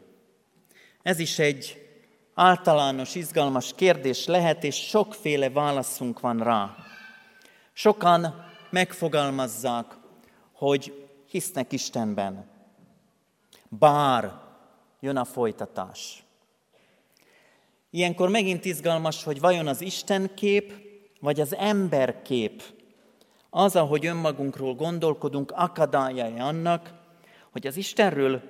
Ez 1.02 1.18
is 1.18 1.38
egy 1.38 1.88
általános, 2.34 3.14
izgalmas 3.14 3.74
kérdés 3.74 4.26
lehet, 4.26 4.64
és 4.64 4.76
sokféle 4.76 5.50
válaszunk 5.50 6.20
van 6.20 6.38
rá. 6.38 6.76
Sokan 7.72 8.44
megfogalmazzák, 8.70 9.86
hogy 10.52 11.05
hisznek 11.26 11.72
Istenben. 11.72 12.46
Bár 13.68 14.32
jön 15.00 15.16
a 15.16 15.24
folytatás. 15.24 16.24
Ilyenkor 17.90 18.28
megint 18.28 18.64
izgalmas, 18.64 19.24
hogy 19.24 19.40
vajon 19.40 19.66
az 19.66 19.80
Isten 19.80 20.34
kép, 20.34 20.72
vagy 21.20 21.40
az 21.40 21.54
ember 21.54 22.22
kép, 22.22 22.62
az, 23.50 23.76
ahogy 23.76 24.06
önmagunkról 24.06 24.74
gondolkodunk, 24.74 25.52
akadályai 25.54 26.38
annak, 26.38 26.94
hogy 27.50 27.66
az 27.66 27.76
Istenről 27.76 28.42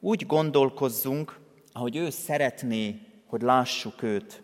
úgy 0.00 0.26
gondolkozzunk, 0.26 1.38
ahogy 1.72 1.96
ő 1.96 2.10
szeretné, 2.10 3.00
hogy 3.26 3.42
lássuk 3.42 4.02
őt. 4.02 4.42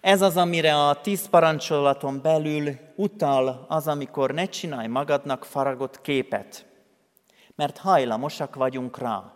Ez 0.00 0.22
az, 0.22 0.36
amire 0.36 0.86
a 0.86 1.00
tíz 1.00 1.28
parancsolaton 1.28 2.20
belül 2.22 2.78
utal 3.02 3.64
az, 3.68 3.88
amikor 3.88 4.30
ne 4.30 4.44
csinálj 4.44 4.86
magadnak 4.86 5.44
faragott 5.44 6.00
képet, 6.00 6.66
mert 7.54 7.78
hajlamosak 7.78 8.54
vagyunk 8.54 8.98
rá. 8.98 9.32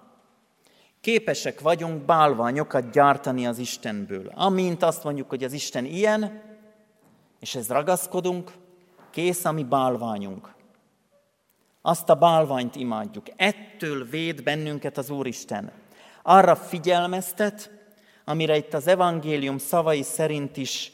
Képesek 1.00 1.60
vagyunk 1.60 2.04
bálványokat 2.04 2.90
gyártani 2.90 3.46
az 3.46 3.58
Istenből. 3.58 4.32
Amint 4.34 4.82
azt 4.82 5.04
mondjuk, 5.04 5.28
hogy 5.28 5.44
az 5.44 5.52
Isten 5.52 5.84
ilyen, 5.84 6.42
és 7.40 7.54
ez 7.54 7.68
ragaszkodunk, 7.68 8.52
kész 9.10 9.44
a 9.44 9.52
mi 9.52 9.64
bálványunk. 9.64 10.54
Azt 11.82 12.08
a 12.08 12.14
bálványt 12.14 12.76
imádjuk. 12.76 13.26
Ettől 13.36 14.04
véd 14.04 14.42
bennünket 14.42 14.98
az 14.98 15.10
Úristen. 15.10 15.72
Arra 16.22 16.56
figyelmeztet, 16.56 17.70
amire 18.24 18.56
itt 18.56 18.74
az 18.74 18.86
evangélium 18.86 19.58
szavai 19.58 20.02
szerint 20.02 20.56
is 20.56 20.92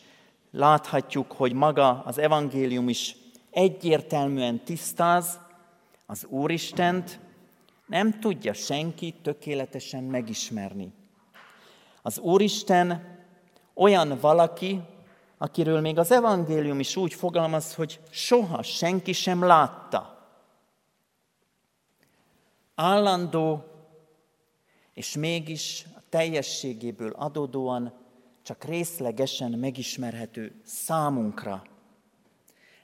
láthatjuk, 0.53 1.33
hogy 1.33 1.53
maga 1.53 2.03
az 2.03 2.19
evangélium 2.19 2.89
is 2.89 3.17
egyértelműen 3.51 4.65
tisztáz, 4.65 5.39
az 6.07 6.27
Úristent 6.29 7.21
nem 7.87 8.21
tudja 8.21 8.53
senki 8.53 9.15
tökéletesen 9.23 10.05
megismerni. 10.05 10.93
Az 12.03 12.19
Úristen 12.19 13.19
olyan 13.75 14.19
valaki, 14.21 14.81
akiről 15.39 15.81
még 15.81 15.99
az 15.99 16.11
evangélium 16.11 16.81
is 16.81 16.97
úgy 16.97 17.15
fogalmaz, 17.15 17.75
hogy 17.75 18.01
soha 18.11 18.63
senki 18.63 19.13
sem 19.13 19.45
látta. 19.45 20.29
Állandó, 22.75 23.65
és 24.95 25.15
mégis 25.15 25.87
teljességéből 26.09 27.11
adódóan 27.11 28.02
csak 28.43 28.65
részlegesen 28.65 29.51
megismerhető 29.51 30.61
számunkra. 30.65 31.63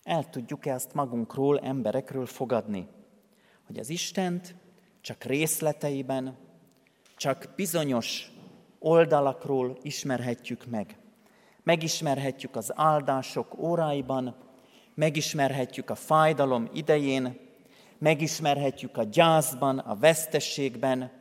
El 0.02 0.30
tudjuk-e 0.30 0.72
ezt 0.72 0.94
magunkról, 0.94 1.58
emberekről 1.58 2.26
fogadni, 2.26 2.88
hogy 3.66 3.78
az 3.78 3.88
Istent 3.88 4.54
csak 5.00 5.24
részleteiben, 5.24 6.36
csak 7.16 7.52
bizonyos 7.56 8.32
oldalakról 8.78 9.78
ismerhetjük 9.82 10.66
meg. 10.66 10.98
Megismerhetjük 11.62 12.56
az 12.56 12.72
áldások 12.74 13.58
óráiban, 13.58 14.36
megismerhetjük 14.94 15.90
a 15.90 15.94
fájdalom 15.94 16.68
idején, 16.72 17.38
megismerhetjük 17.98 18.96
a 18.96 19.02
gyászban, 19.02 19.78
a 19.78 19.96
vesztességben, 19.96 21.17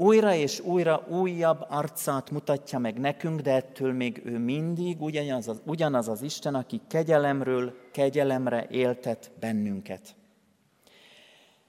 újra 0.00 0.34
és 0.34 0.60
újra 0.60 1.06
újabb 1.08 1.66
arcát 1.68 2.30
mutatja 2.30 2.78
meg 2.78 2.98
nekünk, 2.98 3.40
de 3.40 3.54
ettől 3.54 3.92
még 3.92 4.22
ő 4.24 4.38
mindig 4.38 5.02
ugyanaz 5.02 5.48
az, 5.48 5.62
ugyanaz 5.66 6.08
az 6.08 6.22
Isten, 6.22 6.54
aki 6.54 6.80
kegyelemről 6.88 7.74
kegyelemre 7.92 8.66
éltet 8.70 9.30
bennünket. 9.40 10.14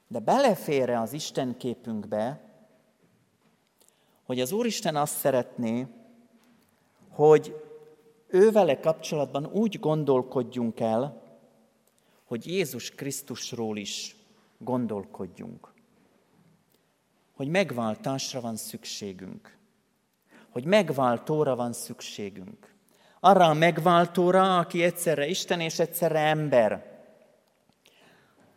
De 0.07 0.19
belefér 0.19 0.89
az 0.89 1.13
Isten 1.13 1.57
képünkbe, 1.57 2.41
hogy 4.23 4.39
az 4.39 4.51
Úristen 4.51 4.95
azt 4.95 5.17
szeretné, 5.17 5.87
hogy 7.09 7.55
ővele 8.27 8.79
kapcsolatban 8.79 9.45
úgy 9.45 9.79
gondolkodjunk 9.79 10.79
el, 10.79 11.21
hogy 12.25 12.47
Jézus 12.47 12.91
Krisztusról 12.91 13.77
is 13.77 14.15
gondolkodjunk 14.57 15.70
hogy 17.41 17.49
megváltásra 17.49 18.41
van 18.41 18.55
szükségünk. 18.55 19.57
Hogy 20.49 20.65
megváltóra 20.65 21.55
van 21.55 21.73
szükségünk. 21.73 22.75
Arra 23.19 23.45
a 23.45 23.53
megváltóra, 23.53 24.57
aki 24.57 24.83
egyszerre 24.83 25.27
Isten 25.27 25.59
és 25.59 25.79
egyszerre 25.79 26.19
ember. 26.19 26.99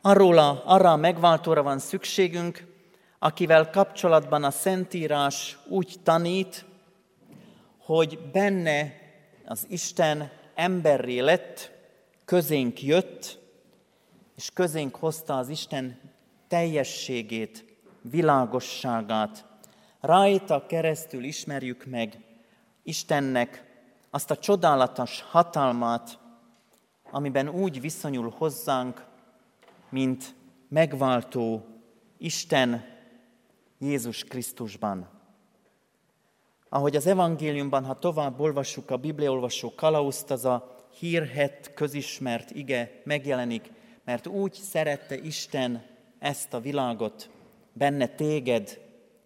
Arról 0.00 0.38
a, 0.38 0.62
arra 0.66 0.92
a 0.92 0.96
megváltóra 0.96 1.62
van 1.62 1.78
szükségünk, 1.78 2.66
akivel 3.18 3.70
kapcsolatban 3.70 4.44
a 4.44 4.50
Szentírás 4.50 5.58
úgy 5.68 5.96
tanít, 6.02 6.64
hogy 7.78 8.18
benne 8.32 8.92
az 9.44 9.66
Isten 9.68 10.30
emberré 10.54 11.18
lett, 11.18 11.70
közénk 12.24 12.82
jött, 12.82 13.38
és 14.36 14.50
közénk 14.54 14.96
hozta 14.96 15.36
az 15.36 15.48
Isten 15.48 16.00
teljességét, 16.48 17.73
világosságát. 18.10 19.44
Rajta 20.00 20.66
keresztül 20.66 21.24
ismerjük 21.24 21.84
meg 21.84 22.18
Istennek 22.82 23.64
azt 24.10 24.30
a 24.30 24.36
csodálatos 24.36 25.22
hatalmát, 25.30 26.18
amiben 27.10 27.48
úgy 27.48 27.80
viszonyul 27.80 28.34
hozzánk, 28.36 29.04
mint 29.88 30.34
megváltó 30.68 31.66
Isten 32.18 32.84
Jézus 33.78 34.24
Krisztusban. 34.24 35.08
Ahogy 36.68 36.96
az 36.96 37.06
evangéliumban, 37.06 37.84
ha 37.84 37.98
tovább 37.98 38.40
olvassuk 38.40 38.90
a 38.90 38.96
bibliaolvasó 38.96 39.74
kalauzt, 39.74 40.30
az 40.30 40.44
a 40.44 40.86
hírhet, 40.98 41.74
közismert 41.74 42.50
ige 42.50 43.00
megjelenik, 43.04 43.70
mert 44.04 44.26
úgy 44.26 44.52
szerette 44.52 45.16
Isten 45.16 45.84
ezt 46.18 46.54
a 46.54 46.60
világot, 46.60 47.30
benne 47.74 48.06
téged, 48.06 48.80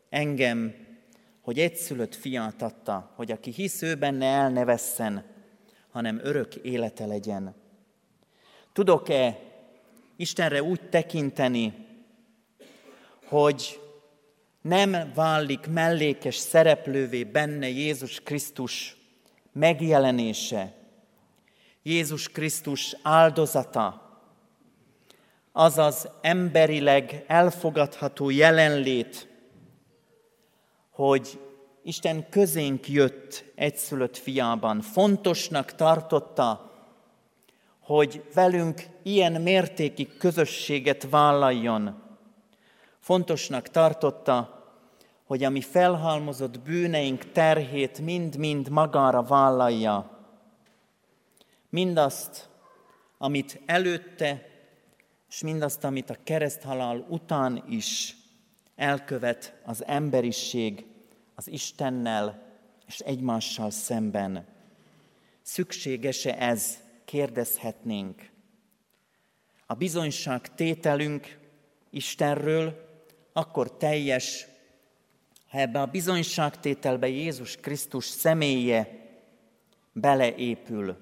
engem, 0.09 0.75
hogy 1.41 1.59
egyszülött 1.59 2.15
fiát 2.15 2.63
adta, 2.63 3.13
hogy 3.15 3.31
aki 3.31 3.51
hisz 3.51 3.83
ő 3.83 3.95
benne 3.95 4.27
el 4.27 4.51
ne 4.51 4.65
vesszen, 4.65 5.25
hanem 5.91 6.21
örök 6.23 6.55
élete 6.55 7.07
legyen. 7.07 7.55
Tudok-e 8.73 9.39
Istenre 10.17 10.63
úgy 10.63 10.89
tekinteni, 10.89 11.87
hogy 13.25 13.81
nem 14.63 15.13
válik 15.15 15.67
mellékes 15.67 16.37
szereplővé 16.37 17.25
benne 17.25 17.69
Jézus 17.69 18.21
Krisztus 18.21 18.97
megjelenése, 19.53 20.75
Jézus 21.83 22.29
Krisztus 22.29 22.97
áldozata, 23.03 24.08
azaz 25.59 26.09
emberileg 26.21 27.25
elfogadható 27.27 28.31
jelenlét, 28.31 29.29
hogy 30.91 31.41
Isten 31.83 32.29
közénk 32.29 32.89
jött 32.89 33.45
egyszülött 33.55 34.17
fiában. 34.17 34.81
Fontosnak 34.81 35.75
tartotta, 35.75 36.73
hogy 37.81 38.25
velünk 38.35 38.83
ilyen 39.03 39.43
mértékig 39.43 40.17
közösséget 40.17 41.11
vállaljon. 41.11 42.03
Fontosnak 43.01 43.69
tartotta, 43.69 44.65
hogy 45.25 45.45
a 45.45 45.51
mi 45.51 45.61
felhalmozott 45.61 46.61
bűneink 46.61 47.33
terhét 47.33 48.01
mind-mind 48.01 48.69
magára 48.69 49.23
vállalja. 49.23 50.11
Mindazt, 51.71 52.49
amit 53.19 53.61
előtte, 53.67 54.57
és 55.29 55.41
mindazt, 55.41 55.85
amit 55.85 56.11
a 56.11 56.17
kereszthalál 56.25 57.07
után 57.09 57.65
is 57.69 58.17
elkövet 58.77 59.61
az 59.65 59.85
emberiség 59.85 60.87
az 61.35 61.49
Istennel 61.49 62.47
és 62.87 62.99
egymással 62.99 63.71
szemben. 63.71 64.47
Szükséges-e 65.43 66.37
ez, 66.39 66.79
kérdezhetnénk. 67.05 68.31
A 69.67 69.75
bizonyság 69.75 70.55
tételünk 70.55 71.39
Istenről 71.91 72.87
akkor 73.33 73.77
teljes, 73.77 74.47
ha 75.51 75.59
ebbe 75.59 75.81
a 75.81 75.87
bizonyságtételbe 75.87 77.09
Jézus 77.09 77.57
Krisztus 77.57 78.05
személye 78.05 79.07
beleépül. 79.93 80.97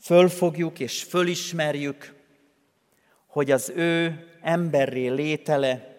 Fölfogjuk 0.00 0.78
és 0.78 1.02
fölismerjük, 1.02 2.14
hogy 3.34 3.50
az 3.50 3.72
ő 3.74 4.26
emberré 4.42 5.08
létele, 5.08 5.96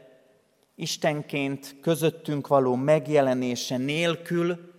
Istenként 0.76 1.76
közöttünk 1.82 2.48
való 2.48 2.76
megjelenése 2.76 3.78
nélkül, 3.78 4.74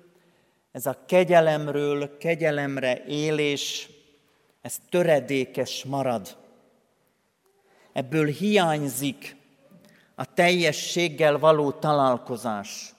ez 0.73 0.87
a 0.87 1.05
kegyelemről 1.07 2.17
kegyelemre 2.19 3.05
élés, 3.05 3.89
ez 4.61 4.77
töredékes 4.89 5.85
marad. 5.85 6.37
Ebből 7.93 8.27
hiányzik 8.27 9.37
a 10.15 10.35
teljességgel 10.35 11.39
való 11.39 11.73
találkozás. 11.73 12.95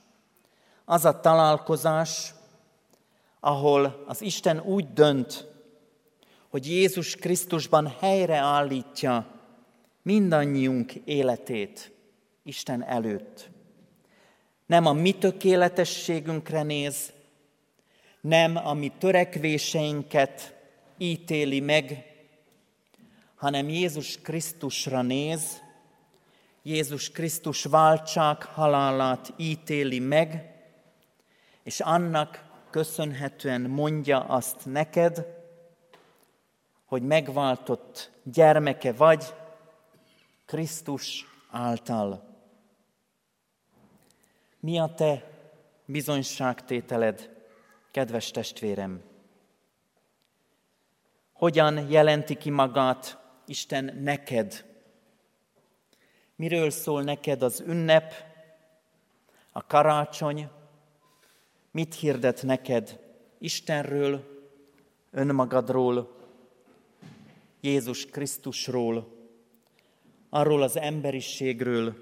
Az 0.86 1.06
a 1.06 1.20
találkozás, 1.20 2.34
ahol 3.40 4.04
az 4.08 4.22
Isten 4.22 4.60
úgy 4.60 4.94
dönt, 4.94 5.48
hogy 6.50 6.70
Jézus 6.70 7.16
Krisztusban 7.16 7.96
helyreállítja 8.00 9.36
mindannyiunk 10.08 10.94
életét 10.94 11.92
Isten 12.44 12.84
előtt. 12.84 13.50
Nem 14.66 14.86
a 14.86 14.94
mi 14.94 15.12
tökéletességünkre 15.12 16.64
néz, 16.64 17.14
nem 18.22 18.56
a 18.56 18.74
mi 18.74 18.92
törekvéseinket 18.98 20.56
ítéli 20.98 21.60
meg, 21.60 22.16
hanem 23.36 23.70
Jézus 23.70 24.22
Krisztusra 24.22 25.02
néz, 25.02 25.62
Jézus 26.64 27.12
Krisztus 27.12 27.64
váltság 27.64 28.44
halálát 28.44 29.34
ítéli 29.38 30.00
meg, 30.00 30.56
és 31.64 31.80
annak 31.80 32.44
köszönhetően 32.70 33.62
mondja 33.62 34.20
azt 34.20 34.66
neked, 34.66 35.26
hogy 36.86 37.02
megváltott 37.02 38.12
gyermeke 38.24 38.94
vagy 38.94 39.34
Krisztus 40.48 41.26
által. 41.50 42.36
Mi 44.60 44.80
a 44.80 44.94
te 44.94 45.32
bizonyságtételed, 45.86 47.46
kedves 47.92 48.32
testvérem? 48.32 49.02
Hogyan 51.34 51.90
jelenti 51.90 52.36
ki 52.36 52.50
magát 52.50 53.18
Isten 53.46 53.98
neked? 54.02 54.66
Miről 56.36 56.70
szól 56.70 57.04
neked 57.04 57.42
az 57.42 57.60
ünnep, 57.60 58.14
a 59.52 59.66
karácsony? 59.66 60.50
Mit 61.72 61.96
hirdet 61.96 62.44
neked 62.44 63.00
Istenről, 63.38 64.24
önmagadról, 65.12 66.16
Jézus 67.62 68.06
Krisztusról, 68.06 69.17
arról 70.30 70.62
az 70.62 70.78
emberiségről, 70.78 71.96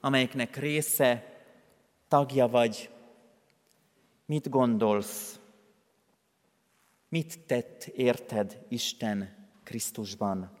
amelyiknek 0.00 0.56
része, 0.56 1.42
tagja 2.08 2.48
vagy? 2.48 2.90
Mit 4.26 4.48
gondolsz? 4.48 5.38
Mit 7.08 7.40
tett 7.46 7.84
érted 7.84 8.64
Isten 8.68 9.48
Krisztusban? 9.62 10.58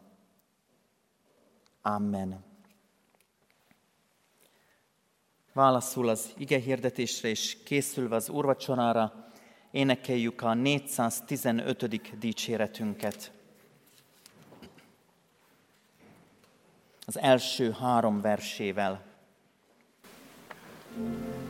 Amen. 1.82 2.44
Válaszul 5.52 6.08
az 6.08 6.34
ige 6.38 6.58
hirdetésre 6.58 7.28
és 7.28 7.62
készülve 7.64 8.16
az 8.16 8.28
úrvacsorára 8.28 9.28
énekeljük 9.70 10.42
a 10.42 10.54
415. 10.54 12.18
dicséretünket. 12.18 13.32
Az 17.06 17.18
első 17.18 17.70
három 17.80 18.20
versével. 18.20 19.02
thank 20.96 21.18
you 21.38 21.43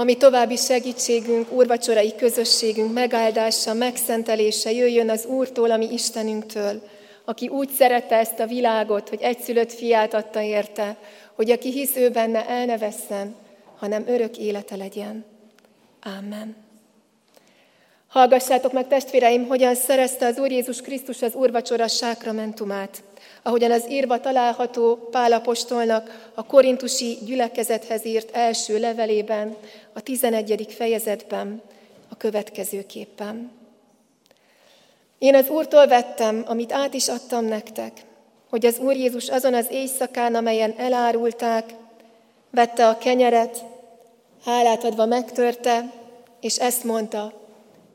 ami 0.00 0.16
további 0.16 0.56
segítségünk, 0.56 1.52
úrvacsorai 1.52 2.14
közösségünk 2.14 2.92
megáldása, 2.92 3.74
megszentelése 3.74 4.72
jöjjön 4.72 5.10
az 5.10 5.24
Úrtól, 5.24 5.70
ami 5.70 5.92
Istenünktől, 5.92 6.82
aki 7.24 7.48
úgy 7.48 7.70
szerette 7.70 8.16
ezt 8.16 8.40
a 8.40 8.46
világot, 8.46 9.08
hogy 9.08 9.20
egyszülött 9.22 9.72
fiát 9.72 10.14
adta 10.14 10.40
érte, 10.42 10.96
hogy 11.34 11.50
aki 11.50 11.70
hisz 11.70 11.96
ő 11.96 12.10
benne, 12.10 12.48
el 12.48 12.64
ne 12.64 12.78
vesszen, 12.78 13.34
hanem 13.78 14.04
örök 14.06 14.38
élete 14.38 14.76
legyen. 14.76 15.24
Amen. 16.18 16.56
Hallgassátok 18.08 18.72
meg, 18.72 18.88
testvéreim, 18.88 19.46
hogyan 19.46 19.74
szerezte 19.74 20.26
az 20.26 20.38
Úr 20.38 20.50
Jézus 20.50 20.80
Krisztus 20.80 21.22
az 21.22 21.34
úrvacsora 21.34 21.88
sákramentumát, 21.88 23.02
ahogyan 23.42 23.70
az 23.70 23.90
írva 23.90 24.20
található 24.20 25.08
Pálapostolnak 25.10 26.30
a 26.34 26.46
korintusi 26.46 27.18
gyülekezethez 27.24 28.04
írt 28.04 28.36
első 28.36 28.78
levelében, 28.78 29.56
a 29.92 30.00
11. 30.00 30.74
fejezetben, 30.76 31.62
a 32.08 32.16
következőképpen. 32.16 33.50
Én 35.18 35.34
az 35.34 35.48
Úrtól 35.48 35.86
vettem, 35.86 36.44
amit 36.46 36.72
át 36.72 36.94
is 36.94 37.08
adtam 37.08 37.44
nektek, 37.44 37.92
hogy 38.48 38.66
az 38.66 38.78
Úr 38.78 38.96
Jézus 38.96 39.28
azon 39.28 39.54
az 39.54 39.66
éjszakán, 39.70 40.34
amelyen 40.34 40.74
elárulták, 40.76 41.74
vette 42.50 42.88
a 42.88 42.98
kenyeret, 42.98 43.64
hálát 44.44 44.84
adva 44.84 45.06
megtörte, 45.06 45.92
és 46.40 46.56
ezt 46.56 46.84
mondta, 46.84 47.32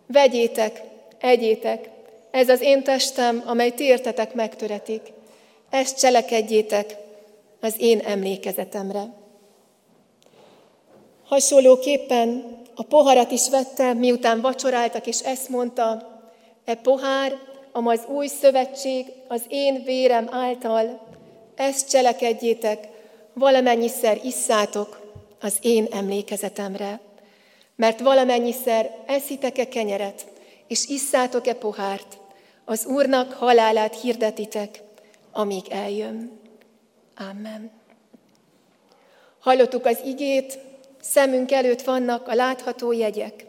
vegyétek, 0.07 0.81
egyétek, 1.19 1.89
ez 2.31 2.49
az 2.49 2.61
én 2.61 2.83
testem, 2.83 3.43
amely 3.45 3.69
ti 3.69 3.93
megtöretik. 4.33 5.01
Ezt 5.75 5.99
cselekedjétek 5.99 6.95
az 7.61 7.75
én 7.77 7.99
emlékezetemre. 7.99 9.13
Hasonlóképpen 11.25 12.57
a 12.75 12.83
poharat 12.83 13.31
is 13.31 13.49
vette, 13.49 13.93
miután 13.93 14.41
vacsoráltak, 14.41 15.07
és 15.07 15.19
ezt 15.19 15.49
mondta, 15.49 16.07
e 16.65 16.75
pohár, 16.75 17.37
amaz 17.71 17.99
új 18.07 18.27
szövetség 18.27 19.05
az 19.27 19.41
én 19.47 19.83
vérem 19.83 20.27
által, 20.31 21.07
ezt 21.55 21.89
cselekedjétek, 21.89 22.87
valamennyiszer 23.33 24.19
isszátok 24.23 25.13
az 25.41 25.57
én 25.61 25.87
emlékezetemre. 25.91 26.99
Mert 27.75 27.99
valamennyiszer 27.99 28.95
eszitek-e 29.05 29.67
kenyeret, 29.67 30.25
és 30.67 30.87
isszátok-e 30.87 31.53
pohárt, 31.53 32.17
az 32.65 32.85
Úrnak 32.85 33.33
halálát 33.33 34.01
hirdetitek, 34.01 34.83
amíg 35.35 35.65
eljön. 35.69 36.39
Amen. 37.29 37.71
Hallottuk 39.39 39.85
az 39.85 39.99
igét, 40.05 40.59
szemünk 41.01 41.51
előtt 41.51 41.81
vannak 41.81 42.27
a 42.27 42.33
látható 42.33 42.91
jegyek. 42.91 43.45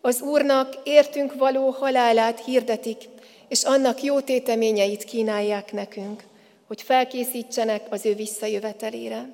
Az 0.00 0.20
Úrnak 0.20 0.74
értünk 0.84 1.34
való 1.34 1.70
halálát 1.70 2.44
hirdetik, 2.44 3.08
és 3.48 3.62
annak 3.62 4.02
jó 4.02 4.20
téteményeit 4.20 5.04
kínálják 5.04 5.72
nekünk, 5.72 6.22
hogy 6.66 6.82
felkészítsenek 6.82 7.86
az 7.90 8.06
ő 8.06 8.14
visszajövetelére. 8.14 9.30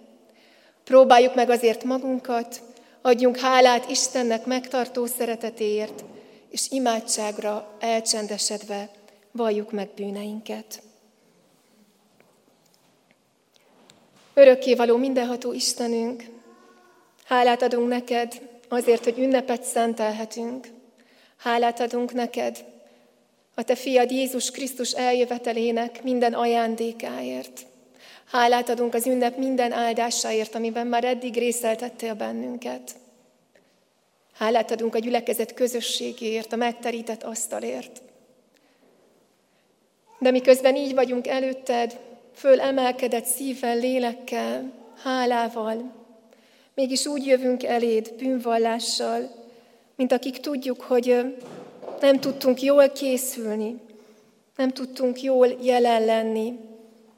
Próbáljuk 0.85 1.35
meg 1.35 1.51
azért 1.51 1.85
magunkat, 1.85 2.63
adjunk 3.03 3.37
hálát 3.37 3.91
Istennek 3.91 4.47
megtartó 4.47 5.07
szeretetéért, 5.07 6.05
és 6.51 6.71
imádságra 6.71 7.77
elcsendesedve 7.81 8.91
valljuk 9.33 9.73
meg 9.73 9.89
bűneinket. 9.97 10.84
Örökkévaló 14.35 14.97
mindenható 14.97 15.53
Istenünk, 15.53 16.25
hálát 17.25 17.63
adunk 17.63 17.89
neked 17.89 18.41
azért, 18.69 19.05
hogy 19.05 19.19
ünnepet 19.19 19.63
szentelhetünk. 19.63 20.67
Hálát 21.37 21.81
adunk 21.81 22.13
neked 22.13 22.65
a 23.55 23.63
te 23.63 23.75
fiad 23.75 24.11
Jézus 24.11 24.51
Krisztus 24.51 24.93
eljövetelének 24.93 26.03
minden 26.03 26.33
ajándékáért. 26.33 27.67
Hálát 28.31 28.69
adunk 28.69 28.95
az 28.95 29.07
ünnep 29.07 29.37
minden 29.37 29.73
áldásáért, 29.73 30.55
amiben 30.55 30.87
már 30.87 31.05
eddig 31.05 31.35
részeltettél 31.35 32.15
bennünket. 32.15 32.95
Hálát 34.33 34.71
adunk 34.71 34.95
a 34.95 34.99
gyülekezet 34.99 35.55
közösségéért, 35.55 36.53
a 36.53 36.57
megterített 36.57 37.23
asztalért. 37.23 38.03
De 40.19 40.31
miközben 40.31 40.77
így 40.77 40.95
vagyunk 40.95 41.27
előtted, 41.27 41.99
fölemelkedett 42.35 43.25
szívvel, 43.25 43.77
lélekkel, 43.77 44.73
hálával, 45.03 45.93
mégis 46.75 47.07
úgy 47.07 47.27
jövünk 47.27 47.65
eléd 47.65 48.13
bűnvallással, 48.19 49.31
mint 49.97 50.13
akik 50.13 50.39
tudjuk, 50.39 50.81
hogy 50.81 51.37
nem 52.01 52.21
tudtunk 52.21 52.63
jól 52.63 52.89
készülni, 52.89 53.81
nem 54.57 54.71
tudtunk 54.71 55.23
jól 55.23 55.49
jelen 55.63 56.05
lenni, 56.05 56.59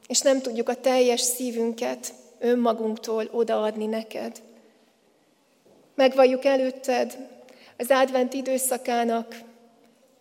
és 0.07 0.19
nem 0.19 0.41
tudjuk 0.41 0.69
a 0.69 0.75
teljes 0.75 1.21
szívünket 1.21 2.13
önmagunktól 2.39 3.29
odaadni 3.31 3.85
neked. 3.85 4.41
Megvalljuk 5.95 6.45
előtted 6.45 7.17
az 7.77 7.89
advent 7.89 8.33
időszakának 8.33 9.35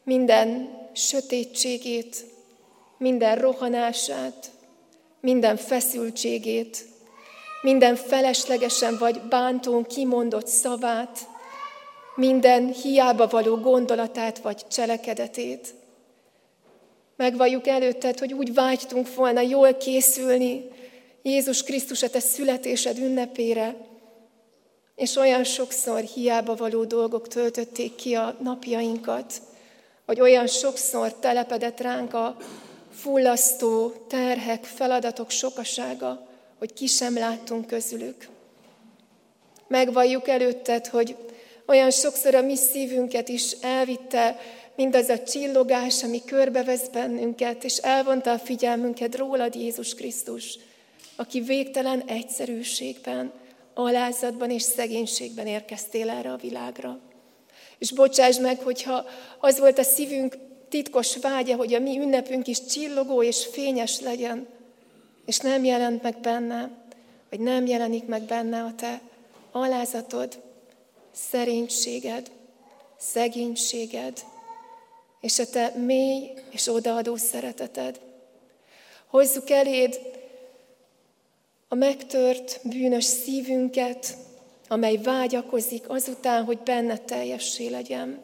minden 0.03 0.79
sötétségét, 0.93 2.25
minden 2.99 3.37
rohanását, 3.37 4.51
minden 5.27 5.57
feszültségét, 5.57 6.85
minden 7.63 7.97
feleslegesen 7.97 8.99
vagy 8.99 9.21
bántón 9.21 9.85
kimondott 9.85 10.47
szavát, 10.47 11.19
minden 12.15 12.73
hiába 12.73 13.27
való 13.27 13.57
gondolatát 13.57 14.39
vagy 14.39 14.67
cselekedetét. 14.69 15.75
Megvalljuk 17.17 17.67
előtted, 17.67 18.19
hogy 18.19 18.33
úgy 18.33 18.55
vágytunk 18.55 19.15
volna 19.15 19.41
jól 19.41 19.75
készülni 19.75 20.69
Jézus 21.23 21.63
Krisztus 21.63 22.03
a 22.03 22.11
te 22.11 22.21
születésed 22.21 22.99
ünnepére, 22.99 23.77
és 24.97 25.17
olyan 25.17 25.45
sokszor 25.45 26.01
hiába 26.01 26.55
való 26.55 26.85
dolgok 26.85 27.29
töltötték 27.29 27.95
ki 27.95 28.15
a 28.15 28.37
napjainkat, 28.43 29.33
hogy 30.05 30.21
olyan 30.21 30.47
sokszor 30.47 31.15
telepedett 31.15 31.81
ránk 31.81 32.15
a 32.15 32.37
fullasztó 33.07 33.93
terhek, 34.09 34.65
feladatok 34.65 35.31
sokasága, 35.31 36.27
hogy 36.59 36.73
ki 36.73 36.87
sem 36.87 37.19
láttunk 37.19 37.67
közülük. 37.67 38.29
Megvalljuk 39.69 40.29
előtted, 40.29 40.87
hogy 40.87 41.17
olyan 41.67 41.91
sokszor 41.91 42.35
a 42.35 42.43
mi 42.43 42.57
szívünket 42.57 43.29
is 43.29 43.53
elvitte 43.61 44.41
mindaz 44.77 45.09
a 45.09 45.23
csillogás, 45.23 46.03
ami 46.03 46.25
körbevesz 46.25 46.89
bennünket, 46.89 47.65
és 47.65 47.77
elvonta 47.77 48.33
a 48.33 48.39
figyelmünket 48.39 49.17
rólad, 49.17 49.55
Jézus 49.55 49.95
Krisztus, 49.95 50.59
aki 51.17 51.41
végtelen 51.41 52.03
egyszerűségben, 52.07 53.33
alázatban 53.75 54.51
és 54.51 54.63
szegénységben 54.63 55.47
érkeztél 55.47 56.11
erre 56.11 56.33
a 56.33 56.37
világra. 56.37 56.99
És 57.79 57.93
bocsáss 57.93 58.39
meg, 58.39 58.61
hogyha 58.61 59.05
az 59.41 59.59
volt 59.59 59.79
a 59.79 59.83
szívünk 59.83 60.37
titkos 60.69 61.17
vágya, 61.17 61.57
hogy 61.57 61.75
a 61.75 61.79
mi 61.79 61.99
ünnepünk 61.99 62.47
is 62.47 62.65
csillogó 62.65 63.23
és 63.23 63.47
fényes 63.47 64.01
legyen, 64.01 64.47
és 65.27 65.39
nem 65.39 65.65
jelent 65.65 66.03
meg 66.03 66.21
benne, 66.21 66.71
vagy 67.31 67.41
nem 67.41 67.67
jelenik 67.67 68.07
meg 68.07 68.23
benne 68.23 68.63
a 68.63 68.75
te 68.75 69.01
alázatod, 69.51 70.43
szerénységed, 71.13 72.31
szegénységed, 72.99 74.25
és 75.21 75.39
a 75.39 75.47
te 75.47 75.73
mély 75.77 76.33
és 76.51 76.69
odaadó 76.69 77.17
szereteted. 77.17 78.01
Hozzuk 79.07 79.51
eléd 79.51 80.01
a 81.69 81.75
megtört, 81.75 82.61
bűnös 82.63 83.05
szívünket, 83.05 84.17
amely 84.69 84.97
vágyakozik 84.97 85.89
azután, 85.89 86.45
hogy 86.45 86.59
benne 86.59 86.99
teljessé 86.99 87.69
legyen. 87.69 88.21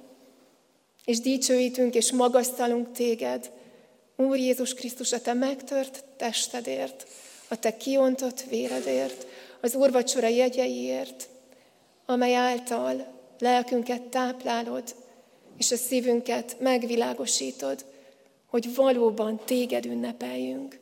És 1.05 1.21
dicsőítünk 1.21 1.95
és 1.95 2.13
magasztalunk 2.13 2.93
téged, 2.93 3.51
Úr 4.17 4.37
Jézus 4.37 4.75
Krisztus, 4.75 5.13
a 5.13 5.21
te 5.21 5.33
megtört 5.33 6.05
testedért, 6.17 7.07
a 7.49 7.59
te 7.59 7.77
kiontott 7.77 8.41
véredért, 8.43 9.27
az 9.61 9.75
úrvacsora 9.75 10.29
jegyeiért, 10.29 11.29
amely 12.07 12.35
által 12.35 13.07
lelkünket 13.39 14.03
táplálod, 14.03 14.95
és 15.59 15.73
a 15.73 15.77
szívünket 15.77 16.57
megvilágosítod, 16.59 17.85
hogy 18.47 18.75
valóban 18.75 19.41
téged 19.45 19.87
ünnepeljünk. 19.87 20.79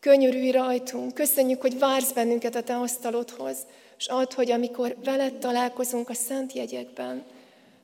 Könyörülj 0.00 0.50
rajtunk, 0.50 1.14
köszönjük, 1.14 1.60
hogy 1.60 1.78
vársz 1.78 2.12
bennünket 2.12 2.54
a 2.54 2.62
te 2.62 2.76
asztalodhoz, 2.76 3.56
és 3.98 4.06
add, 4.06 4.34
hogy 4.34 4.50
amikor 4.50 4.96
veled 5.04 5.34
találkozunk 5.34 6.08
a 6.08 6.14
szent 6.14 6.52
jegyekben, 6.52 7.24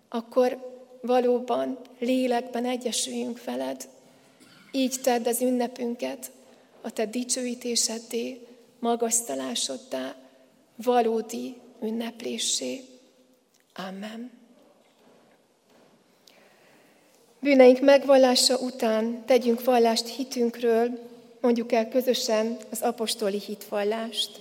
akkor 0.08 0.69
valóban 1.00 1.78
lélekben 1.98 2.64
egyesüljünk 2.64 3.44
veled. 3.44 3.88
Így 4.72 4.96
tedd 5.02 5.28
az 5.28 5.40
ünnepünket 5.40 6.30
a 6.80 6.90
te 6.90 7.06
dicsőítéseddé, 7.06 8.46
magasztalásoddá, 8.78 10.14
valódi 10.76 11.56
ünnepléssé. 11.82 12.84
Amen. 13.88 14.30
Bűneink 17.40 17.80
megvallása 17.80 18.58
után 18.58 19.24
tegyünk 19.26 19.64
vallást 19.64 20.06
hitünkről, 20.06 20.98
mondjuk 21.40 21.72
el 21.72 21.88
közösen 21.88 22.56
az 22.70 22.80
apostoli 22.80 23.38
hitvallást. 23.38 24.40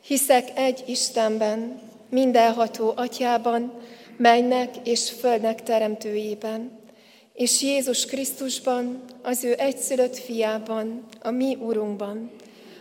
Hiszek 0.00 0.58
egy 0.58 0.84
Istenben, 0.86 1.80
mindenható 2.08 2.92
atyában, 2.96 3.80
mennek 4.16 4.74
és 4.84 5.10
földnek 5.10 5.62
teremtőjében, 5.62 6.80
és 7.34 7.62
Jézus 7.62 8.04
Krisztusban, 8.04 9.04
az 9.22 9.44
ő 9.44 9.54
egyszülött 9.58 10.18
fiában, 10.18 11.04
a 11.20 11.30
mi 11.30 11.56
Urunkban, 11.60 12.30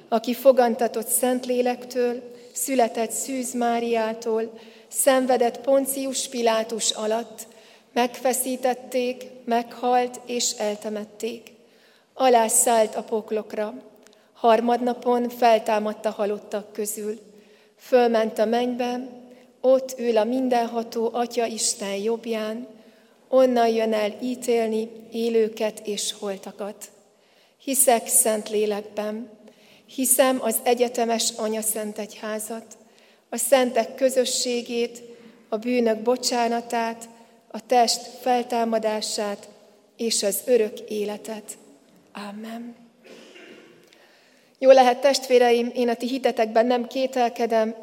aki 0.07 0.33
fogantatott 0.33 1.07
Szentlélektől, 1.07 2.21
született 2.53 3.11
Szűz 3.11 3.53
Máriától, 3.53 4.59
szenvedett 4.87 5.61
Poncius 5.61 6.27
Pilátus 6.27 6.91
alatt, 6.91 7.47
megfeszítették, 7.93 9.23
meghalt 9.45 10.19
és 10.25 10.51
eltemették. 10.51 11.51
Alászállt 12.13 12.95
a 12.95 13.03
poklokra, 13.03 13.73
harmadnapon 14.33 15.29
feltámadt 15.29 16.05
a 16.05 16.09
halottak 16.09 16.73
közül. 16.73 17.19
Fölment 17.77 18.39
a 18.39 18.45
mennybe, 18.45 19.20
ott 19.61 19.99
ül 19.99 20.17
a 20.17 20.23
mindenható 20.23 21.09
Atya 21.13 21.45
Isten 21.45 21.95
jobbján, 21.95 22.67
onnan 23.27 23.67
jön 23.67 23.93
el 23.93 24.13
ítélni 24.21 24.89
élőket 25.11 25.87
és 25.87 26.13
holtakat. 26.19 26.91
Hiszek 27.63 28.07
szent 28.07 28.49
lélekben, 28.49 29.29
hiszem 29.85 30.37
az 30.41 30.55
egyetemes 30.63 31.31
Anya 31.37 31.61
Szent 31.61 31.97
Egyházat, 31.97 32.77
a 33.29 33.37
szentek 33.37 33.95
közösségét, 33.95 35.01
a 35.49 35.57
bűnök 35.57 36.01
bocsánatát, 36.01 37.09
a 37.51 37.65
test 37.65 38.01
feltámadását 38.21 39.49
és 39.97 40.23
az 40.23 40.41
örök 40.45 40.79
életet. 40.79 41.57
Amen. 42.29 42.75
Jó 44.59 44.71
lehet, 44.71 45.01
testvéreim, 45.01 45.71
én 45.73 45.89
a 45.89 45.93
ti 45.93 46.07
hitetekben 46.07 46.65
nem 46.65 46.87
kételkedem, 46.87 47.75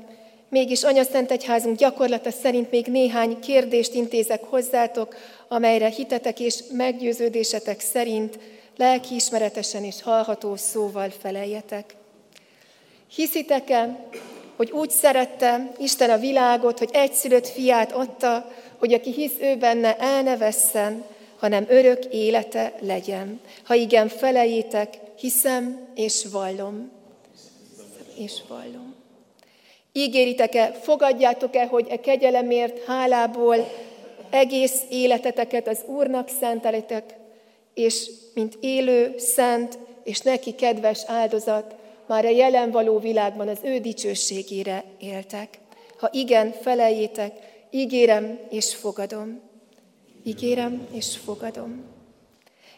mégis 0.48 0.82
Anya 0.82 1.02
Szent 1.02 1.30
Egyházunk 1.30 1.76
gyakorlata 1.76 2.30
szerint 2.30 2.70
még 2.70 2.86
néhány 2.86 3.40
kérdést 3.40 3.94
intézek 3.94 4.44
hozzátok, 4.44 5.16
amelyre 5.48 5.88
hitetek 5.88 6.40
és 6.40 6.62
meggyőződésetek 6.72 7.80
szerint 7.80 8.38
lelkiismeretesen 8.76 9.84
és 9.84 10.02
hallható 10.02 10.56
szóval 10.56 11.10
feleljetek. 11.20 11.94
Hiszitek-e, 13.14 14.06
hogy 14.56 14.70
úgy 14.70 14.90
szerette 14.90 15.72
Isten 15.78 16.10
a 16.10 16.18
világot, 16.18 16.78
hogy 16.78 16.90
egyszülött 16.92 17.46
fiát 17.48 17.92
adta, 17.92 18.52
hogy 18.78 18.92
aki 18.92 19.12
hisz 19.12 19.34
ő 19.40 19.56
benne, 19.56 19.96
el 19.96 20.22
ne 20.22 20.36
vesszen, 20.36 21.04
hanem 21.38 21.66
örök 21.68 22.04
élete 22.04 22.72
legyen. 22.80 23.40
Ha 23.64 23.74
igen, 23.74 24.08
felejétek, 24.08 24.98
hiszem 25.18 25.88
és 25.94 26.24
vallom. 26.32 26.90
És 28.16 28.32
vallom. 28.48 28.87
Ígéritek-e, 29.92 30.72
fogadjátok-e, 30.72 31.66
hogy 31.66 31.86
e 31.88 32.00
kegyelemért, 32.00 32.84
hálából 32.84 33.56
egész 34.30 34.82
életeteket 34.90 35.68
az 35.68 35.82
Úrnak 35.86 36.28
szentelitek, 36.40 37.16
és 37.74 38.10
mint 38.34 38.58
élő, 38.60 39.14
szent 39.18 39.78
és 40.04 40.20
neki 40.20 40.54
kedves 40.54 41.04
áldozat, 41.06 41.74
már 42.06 42.24
a 42.24 42.30
jelen 42.30 42.70
való 42.70 42.98
világban 42.98 43.48
az 43.48 43.58
ő 43.62 43.78
dicsőségére 43.78 44.84
éltek. 45.00 45.58
Ha 45.98 46.08
igen, 46.12 46.52
felejétek, 46.52 47.32
ígérem 47.70 48.38
és 48.50 48.74
fogadom. 48.74 49.40
Ígérem 50.24 50.88
és 50.92 51.16
fogadom. 51.24 51.84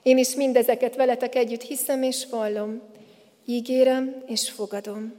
Én 0.02 0.18
is 0.18 0.34
mindezeket 0.34 0.96
veletek 0.96 1.34
együtt 1.34 1.62
hiszem 1.62 2.02
és 2.02 2.26
vallom. 2.30 2.80
Ígérem 3.44 4.22
és 4.26 4.50
fogadom. 4.50 5.14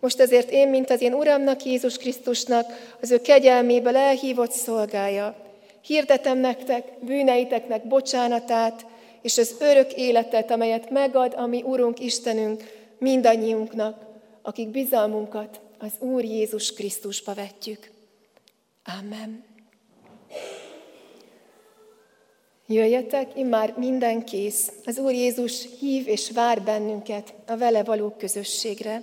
Most 0.00 0.20
ezért 0.20 0.50
én, 0.50 0.68
mint 0.68 0.90
az 0.90 1.00
én 1.00 1.14
Uramnak, 1.14 1.64
Jézus 1.64 1.96
Krisztusnak, 1.96 2.66
az 3.00 3.10
ő 3.10 3.20
kegyelméből 3.20 3.96
elhívott 3.96 4.50
szolgája, 4.50 5.36
hirdetem 5.80 6.38
nektek 6.38 6.84
bűneiteknek 7.00 7.86
bocsánatát, 7.86 8.86
és 9.22 9.38
az 9.38 9.54
örök 9.60 9.92
életet, 9.92 10.50
amelyet 10.50 10.90
megad 10.90 11.34
a 11.36 11.46
mi 11.46 11.62
Urunk 11.62 12.00
Istenünk 12.00 12.62
mindannyiunknak, 12.98 14.06
akik 14.42 14.68
bizalmunkat 14.68 15.60
az 15.78 15.92
Úr 15.98 16.24
Jézus 16.24 16.72
Krisztusba 16.72 17.34
vetjük. 17.34 17.90
Amen. 19.00 19.44
Jöjjetek, 22.66 23.36
immár 23.36 23.74
minden 23.76 24.24
kész. 24.24 24.72
Az 24.84 24.98
Úr 24.98 25.12
Jézus 25.12 25.66
hív 25.78 26.08
és 26.08 26.30
vár 26.30 26.62
bennünket 26.62 27.34
a 27.46 27.56
vele 27.56 27.84
való 27.84 28.14
közösségre. 28.18 29.02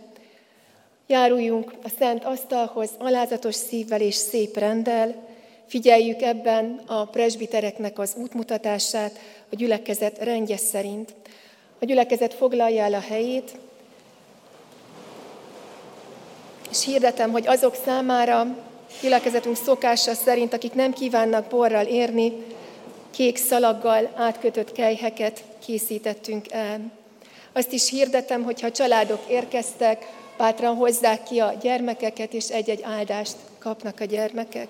Járuljunk 1.08 1.74
a 1.84 1.89
szent 1.99 2.24
asztalhoz 2.24 2.89
alázatos 2.97 3.56
szívvel 3.56 4.01
és 4.01 4.16
szép 4.16 4.58
rendel, 4.58 5.16
figyeljük 5.68 6.22
ebben 6.22 6.82
a 6.86 7.06
presbitereknek 7.06 7.99
az 7.99 8.14
útmutatását 8.18 9.20
a 9.51 9.56
gyülekezet 9.56 10.18
rendje 10.18 10.58
szerint. 10.58 11.14
A 11.80 11.86
gyülekezet 11.86 12.34
foglalja 12.34 12.84
el 12.84 12.93
a 12.93 12.99
helyét, 12.99 13.51
és 16.72 16.86
hirdetem, 16.86 17.32
hogy 17.32 17.47
azok 17.47 17.76
számára, 17.86 18.56
gyülekezetünk 19.01 19.56
szokása 19.56 20.14
szerint, 20.14 20.53
akik 20.53 20.74
nem 20.74 20.93
kívánnak 20.93 21.47
borral 21.47 21.86
érni, 21.86 22.34
kék 23.12 23.38
szalaggal 23.38 24.12
átkötött 24.16 24.72
kejheket 24.72 25.43
készítettünk 25.66 26.51
el. 26.51 26.91
Azt 27.53 27.72
is 27.72 27.89
hirdetem, 27.89 28.43
hogy 28.43 28.62
ha 28.62 28.72
családok 28.72 29.22
érkeztek, 29.28 30.06
bátran 30.38 30.75
hozzák 30.75 31.23
ki 31.23 31.39
a 31.39 31.53
gyermekeket, 31.61 32.33
és 32.33 32.49
egy-egy 32.49 32.81
áldást 32.83 33.36
kapnak 33.59 33.99
a 33.99 34.05
gyermekek. 34.05 34.67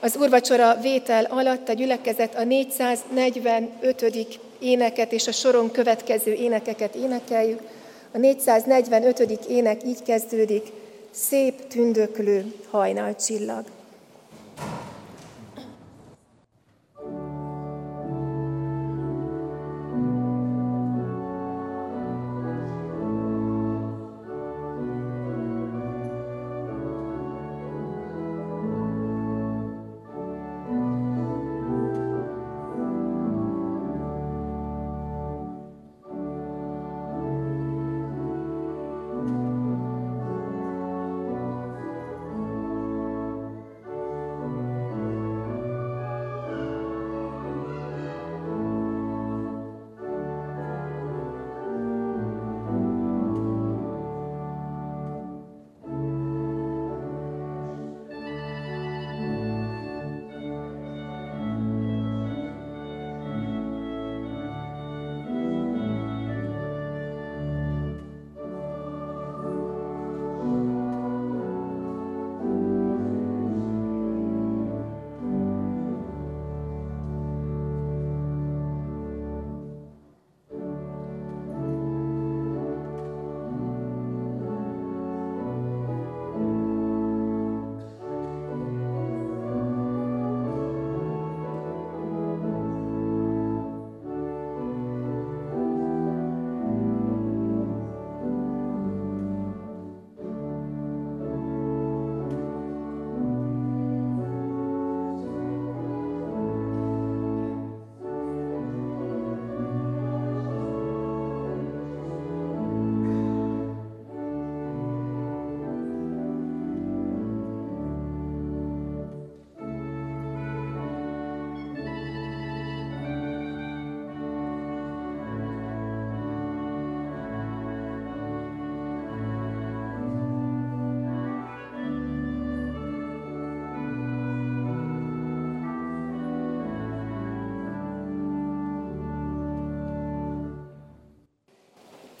Az 0.00 0.16
urvacsora 0.16 0.80
vétel 0.80 1.24
alatt 1.24 1.68
a 1.68 1.72
gyülekezet 1.72 2.34
a 2.34 2.44
445. 2.44 4.38
éneket 4.58 5.12
és 5.12 5.26
a 5.26 5.32
soron 5.32 5.70
következő 5.70 6.32
énekeket 6.32 6.94
énekeljük. 6.94 7.60
A 8.12 8.18
445. 8.18 9.20
ének 9.48 9.84
így 9.84 10.02
kezdődik, 10.02 10.66
szép 11.10 11.66
tündöklő 11.66 12.54
hajnalcsillag. 12.70 13.64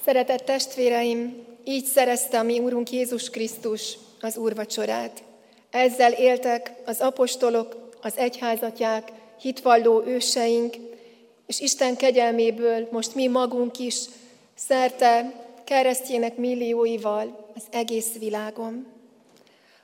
Szeretett 0.08 0.44
testvéreim, 0.44 1.46
így 1.64 1.84
szerezte 1.84 2.38
a 2.38 2.42
mi 2.42 2.58
Úrunk 2.58 2.90
Jézus 2.90 3.30
Krisztus 3.30 3.98
az 4.20 4.36
úrvacsorát. 4.36 5.22
Ezzel 5.70 6.12
éltek 6.12 6.72
az 6.86 7.00
apostolok, 7.00 7.90
az 8.02 8.12
egyházatják, 8.16 9.12
hitvalló 9.40 10.02
őseink, 10.06 10.76
és 11.46 11.60
Isten 11.60 11.96
kegyelméből 11.96 12.88
most 12.90 13.14
mi 13.14 13.26
magunk 13.26 13.78
is 13.78 13.96
szerte 14.54 15.32
keresztjének 15.64 16.36
millióival 16.36 17.52
az 17.54 17.62
egész 17.70 18.18
világon. 18.18 18.86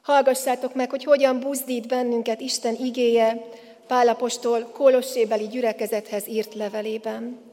Hallgassátok 0.03 0.75
meg, 0.75 0.91
hogy 0.91 1.05
hogyan 1.05 1.41
buzdít 1.41 1.89
bennünket 1.89 2.41
Isten 2.41 2.75
igéje 2.75 3.49
Pálapostól 3.87 4.61
Kolossébeli 4.63 5.47
gyülekezethez 5.47 6.29
írt 6.29 6.55
levelében. 6.55 7.53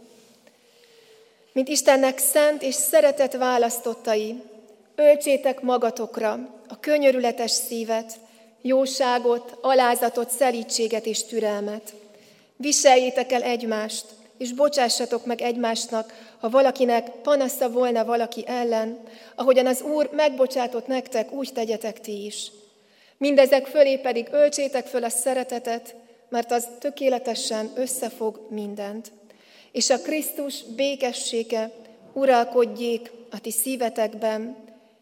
Mint 1.54 1.68
Istennek 1.68 2.18
szent 2.18 2.62
és 2.62 2.76
szeretett 2.76 3.34
választottai, 3.34 4.42
öltsétek 4.96 5.62
magatokra 5.62 6.32
a 6.68 6.80
könyörületes 6.80 7.52
szívet, 7.52 8.20
jóságot, 8.62 9.58
alázatot, 9.62 10.30
szelítséget 10.30 11.06
és 11.06 11.26
türelmet. 11.26 11.94
Viseljétek 12.56 13.32
el 13.32 13.42
egymást, 13.42 14.06
és 14.38 14.54
bocsássatok 14.54 15.26
meg 15.26 15.42
egymásnak, 15.42 16.14
ha 16.40 16.50
valakinek 16.50 17.10
panasza 17.10 17.70
volna 17.70 18.06
valaki 18.06 18.44
ellen, 18.48 19.00
ahogyan 19.36 19.68
az 19.68 19.82
Úr 19.82 20.10
megbocsátott 20.14 20.88
nektek, 20.88 21.32
úgy 21.32 21.54
tegyetek 21.54 22.02
ti 22.02 22.26
is. 22.26 22.52
Mindezek 23.18 23.66
fölé 23.68 23.98
pedig 23.98 24.28
öltsétek 24.32 24.88
föl 24.88 25.04
a 25.04 25.10
szeretetet, 25.10 25.96
mert 26.30 26.52
az 26.52 26.68
tökéletesen 26.80 27.72
összefog 27.76 28.48
mindent. 28.50 29.12
És 29.72 29.90
a 29.90 30.02
Krisztus 30.02 30.64
békessége 30.64 31.72
uralkodjék 32.14 33.12
a 33.32 33.40
ti 33.40 33.52
szívetekben, 33.52 34.58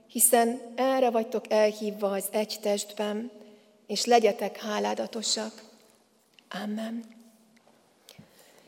hiszen 0.07 0.61
erre 0.75 1.09
vagytok 1.09 1.45
elhívva 1.49 2.11
az 2.11 2.25
egy 2.31 2.57
testben, 2.61 3.31
és 3.87 4.05
legyetek 4.05 4.61
háládatosak. 4.61 5.63
Amen. 6.63 7.03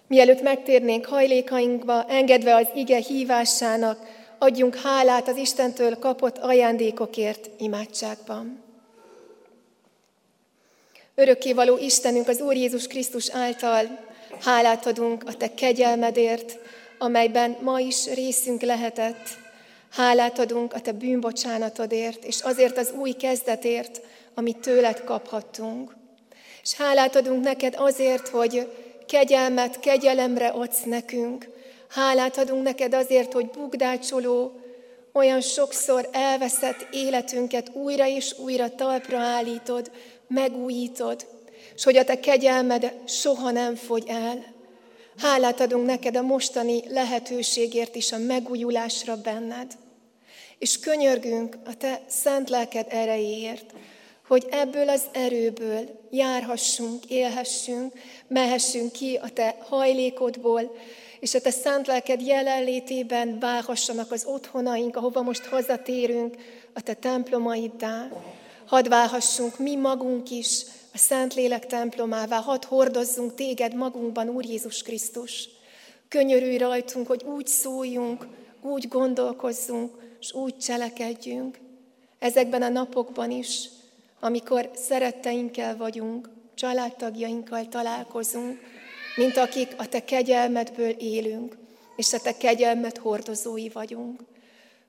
Mielőtt 0.08 0.42
megtérnénk 0.42 1.06
hajlékainkba, 1.06 2.06
engedve 2.06 2.56
az 2.56 2.68
ige 2.76 2.98
hívásának, 2.98 4.00
adjunk 4.38 4.76
hálát 4.76 5.28
az 5.28 5.38
Istentől 5.38 6.00
kapott 6.00 6.38
ajándékokért 6.38 7.50
imádságban. 7.58 8.64
Örökkévaló 11.16 11.78
Istenünk 11.78 12.28
az 12.28 12.42
Úr 12.42 12.56
Jézus 12.56 12.88
Krisztus 12.88 13.30
által 13.30 14.11
hálát 14.42 14.86
adunk 14.86 15.24
a 15.26 15.34
Te 15.34 15.54
kegyelmedért, 15.54 16.58
amelyben 16.98 17.58
ma 17.62 17.80
is 17.80 18.14
részünk 18.14 18.62
lehetett. 18.62 19.28
Hálát 19.92 20.40
adunk 20.40 20.74
a 20.74 20.80
Te 20.80 20.92
bűnbocsánatodért, 20.92 22.24
és 22.24 22.42
azért 22.42 22.78
az 22.78 22.92
új 22.98 23.12
kezdetért, 23.12 24.02
amit 24.34 24.58
tőled 24.58 25.04
kaphattunk. 25.04 25.96
És 26.64 26.74
hálát 26.74 27.16
adunk 27.16 27.44
neked 27.44 27.76
azért, 27.78 28.28
hogy 28.28 28.68
kegyelmet, 29.08 29.80
kegyelemre 29.80 30.48
adsz 30.48 30.84
nekünk. 30.84 31.50
Hálát 31.90 32.38
adunk 32.38 32.64
neked 32.64 32.94
azért, 32.94 33.34
hogy 33.34 33.50
bugdácsoló, 33.50 34.60
olyan 35.14 35.42
sokszor 35.42 36.10
elveszett 36.12 36.88
életünket 36.92 37.70
újra 37.74 38.08
és 38.08 38.36
újra 38.38 38.76
talpra 38.76 39.18
állítod, 39.18 39.92
megújítod, 40.28 41.26
és 41.76 41.84
hogy 41.84 41.98
a 41.98 42.04
te 42.04 42.20
kegyelmed 42.20 42.94
soha 43.06 43.52
nem 43.52 43.76
fogy 43.76 44.04
el. 44.08 44.46
Hálát 45.18 45.60
adunk 45.60 45.86
neked 45.86 46.16
a 46.16 46.22
mostani 46.22 46.84
lehetőségért 46.88 47.96
is 47.96 48.12
a 48.12 48.18
megújulásra 48.18 49.22
benned. 49.22 49.72
És 50.58 50.80
könyörgünk 50.80 51.58
a 51.66 51.78
te 51.78 52.02
szent 52.08 52.50
lelked 52.50 52.86
erejéért, 52.90 53.74
hogy 54.28 54.48
ebből 54.52 54.90
az 54.90 55.04
erőből 55.12 56.00
járhassunk, 56.10 57.06
élhessünk, 57.06 57.94
mehessünk 58.28 58.92
ki 58.92 59.20
a 59.22 59.30
te 59.30 59.56
hajlékodból, 59.60 60.76
és 61.20 61.34
a 61.34 61.42
te 61.42 61.52
szent 61.52 61.88
lelked 61.88 62.22
jelenlétében 62.22 63.40
válhassanak 63.40 64.12
az 64.12 64.26
otthonaink, 64.26 64.96
ahova 64.96 65.22
most 65.22 65.46
hazatérünk, 65.46 66.36
a 66.74 66.82
te 66.82 66.94
templomaiddá. 66.94 68.10
Hadd 68.72 68.90
válhassunk 68.90 69.60
mi 69.60 69.76
magunk 69.76 70.30
is 70.30 70.64
a 70.94 70.98
Szentlélek 70.98 71.66
templomává, 71.66 72.40
hadd 72.40 72.66
hordozzunk 72.66 73.36
téged 73.36 73.76
magunkban, 73.76 74.30
Úr 74.30 74.46
Jézus 74.46 74.82
Krisztus. 74.82 75.50
Könyörülj 76.08 76.58
rajtunk, 76.58 77.08
hogy 77.08 77.24
úgy 77.24 77.48
szóljunk, 77.48 78.28
úgy 78.62 78.88
gondolkozzunk, 78.88 79.92
és 80.20 80.34
úgy 80.34 80.58
cselekedjünk. 80.58 81.60
Ezekben 82.20 82.62
a 82.62 82.70
napokban 82.70 83.32
is, 83.32 83.70
amikor 84.20 84.70
szeretteinkkel 84.76 85.78
vagyunk, 85.78 86.30
családtagjainkkal 86.56 87.68
találkozunk, 87.68 88.60
mint 89.16 89.38
akik 89.38 89.74
a 89.78 89.88
Te 89.88 90.04
kegyelmedből 90.04 90.90
élünk, 90.90 91.58
és 91.96 92.14
a 92.14 92.20
Te 92.20 92.38
kegyelmet 92.38 92.98
hordozói 92.98 93.70
vagyunk. 93.70 94.22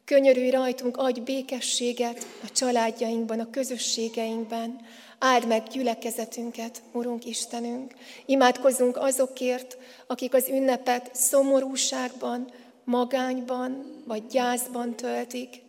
Könyörülj 0.04 0.50
rajtunk, 0.50 0.96
adj 0.96 1.20
békességet 1.20 2.26
a 2.42 2.50
családjainkban, 2.50 3.40
a 3.40 3.50
közösségeinkben, 3.50 4.80
áld 5.18 5.46
meg 5.46 5.62
gyülekezetünket, 5.68 6.82
Urunk 6.92 7.24
Istenünk. 7.24 7.94
Imádkozzunk 8.26 8.96
azokért, 8.96 9.78
akik 10.06 10.34
az 10.34 10.48
ünnepet 10.48 11.10
szomorúságban, 11.14 12.52
magányban 12.84 14.02
vagy 14.06 14.26
gyászban 14.26 14.96
töltik. 14.96 15.60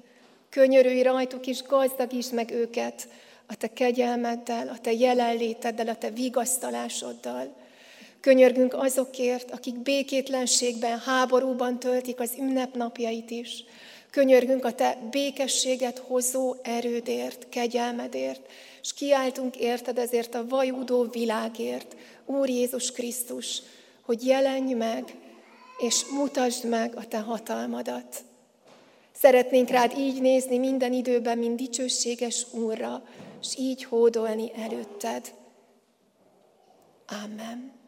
Könyörülj 0.49 1.01
rajtuk 1.01 1.47
és 1.47 1.61
gazdagítsd 1.61 2.33
meg 2.33 2.51
őket 2.51 3.07
a 3.47 3.55
Te 3.55 3.67
kegyelmeddel, 3.67 4.67
a 4.67 4.79
Te 4.81 4.91
jelenléteddel, 4.91 5.87
a 5.87 5.95
Te 5.95 6.09
vigasztalásoddal. 6.09 7.55
Könyörgünk 8.19 8.73
azokért, 8.73 9.51
akik 9.51 9.79
békétlenségben, 9.79 10.99
háborúban 10.99 11.79
töltik 11.79 12.19
az 12.19 12.31
ünnepnapjait 12.39 13.31
is. 13.31 13.63
Könyörgünk 14.13 14.65
a 14.65 14.73
Te 14.73 14.97
békességet 15.11 15.97
hozó 15.97 16.55
erődért, 16.61 17.49
kegyelmedért, 17.49 18.51
és 18.81 18.93
kiáltunk 18.93 19.57
érted 19.57 19.97
ezért 19.97 20.35
a 20.35 20.47
vajúdó 20.47 21.03
világért, 21.03 21.95
Úr 22.25 22.49
Jézus 22.49 22.91
Krisztus, 22.91 23.61
hogy 24.01 24.25
jelenj 24.25 24.73
meg, 24.73 25.15
és 25.77 26.05
mutasd 26.05 26.69
meg 26.69 26.95
a 26.95 27.07
Te 27.07 27.19
hatalmadat. 27.19 28.23
Szeretnénk 29.11 29.69
rád 29.69 29.97
így 29.97 30.21
nézni 30.21 30.57
minden 30.57 30.93
időben, 30.93 31.37
mint 31.37 31.55
dicsőséges 31.55 32.45
Úrra, 32.51 33.03
és 33.41 33.57
így 33.57 33.83
hódolni 33.83 34.51
előtted. 34.55 35.33
Amen. 37.23 37.82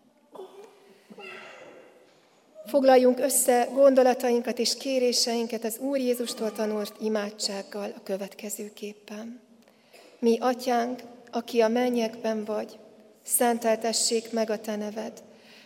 Foglaljunk 2.67 3.19
össze 3.19 3.67
gondolatainkat 3.73 4.59
és 4.59 4.77
kéréseinket 4.77 5.63
az 5.63 5.77
Úr 5.79 5.97
Jézustól 5.97 6.51
tanult 6.51 6.93
imádsággal 7.01 7.93
a 7.97 8.03
következőképpen. 8.03 9.39
Mi, 10.19 10.37
Atyánk, 10.39 11.01
aki 11.31 11.61
a 11.61 11.67
mennyekben 11.67 12.43
vagy, 12.43 12.77
szenteltessék 13.23 14.31
meg 14.31 14.49
a 14.49 14.59
Te 14.59 14.75
neved. 14.75 15.23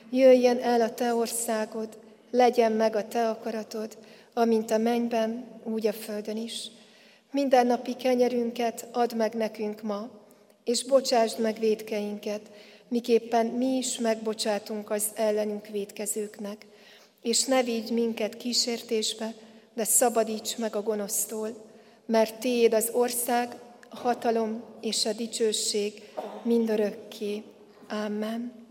Jöjjen 0.09 0.59
el 0.59 0.81
a 0.81 0.93
Te 0.93 1.13
országod, 1.13 1.87
legyen 2.31 2.71
meg 2.71 2.95
a 2.95 3.07
Te 3.07 3.29
akaratod, 3.29 3.97
amint 4.33 4.71
a 4.71 4.77
mennyben, 4.77 5.45
úgy 5.63 5.87
a 5.87 5.93
földön 5.93 6.37
is. 6.37 6.67
Minden 7.31 7.67
napi 7.67 7.95
kenyerünket 7.95 8.87
add 8.91 9.15
meg 9.15 9.33
nekünk 9.33 9.81
ma, 9.81 10.09
és 10.63 10.83
bocsásd 10.83 11.39
meg 11.39 11.59
védkeinket, 11.59 12.41
miképpen 12.87 13.45
mi 13.45 13.77
is 13.77 13.97
megbocsátunk 13.97 14.89
az 14.89 15.03
ellenünk 15.15 15.67
védkezőknek. 15.67 16.65
És 17.22 17.43
ne 17.43 17.63
vigy 17.63 17.91
minket 17.91 18.38
kísértésbe, 18.38 19.34
de 19.74 19.84
szabadíts 19.84 20.57
meg 20.57 20.76
a 20.76 20.84
gonosztól, 20.84 21.65
mert 22.05 22.39
Téd 22.39 22.74
az 22.74 22.89
ország, 22.91 23.55
a 23.89 23.97
hatalom 23.97 24.63
és 24.82 25.05
a 25.05 25.13
dicsőség 25.13 26.03
mindörökké. 26.43 27.43
Amen. 27.89 28.67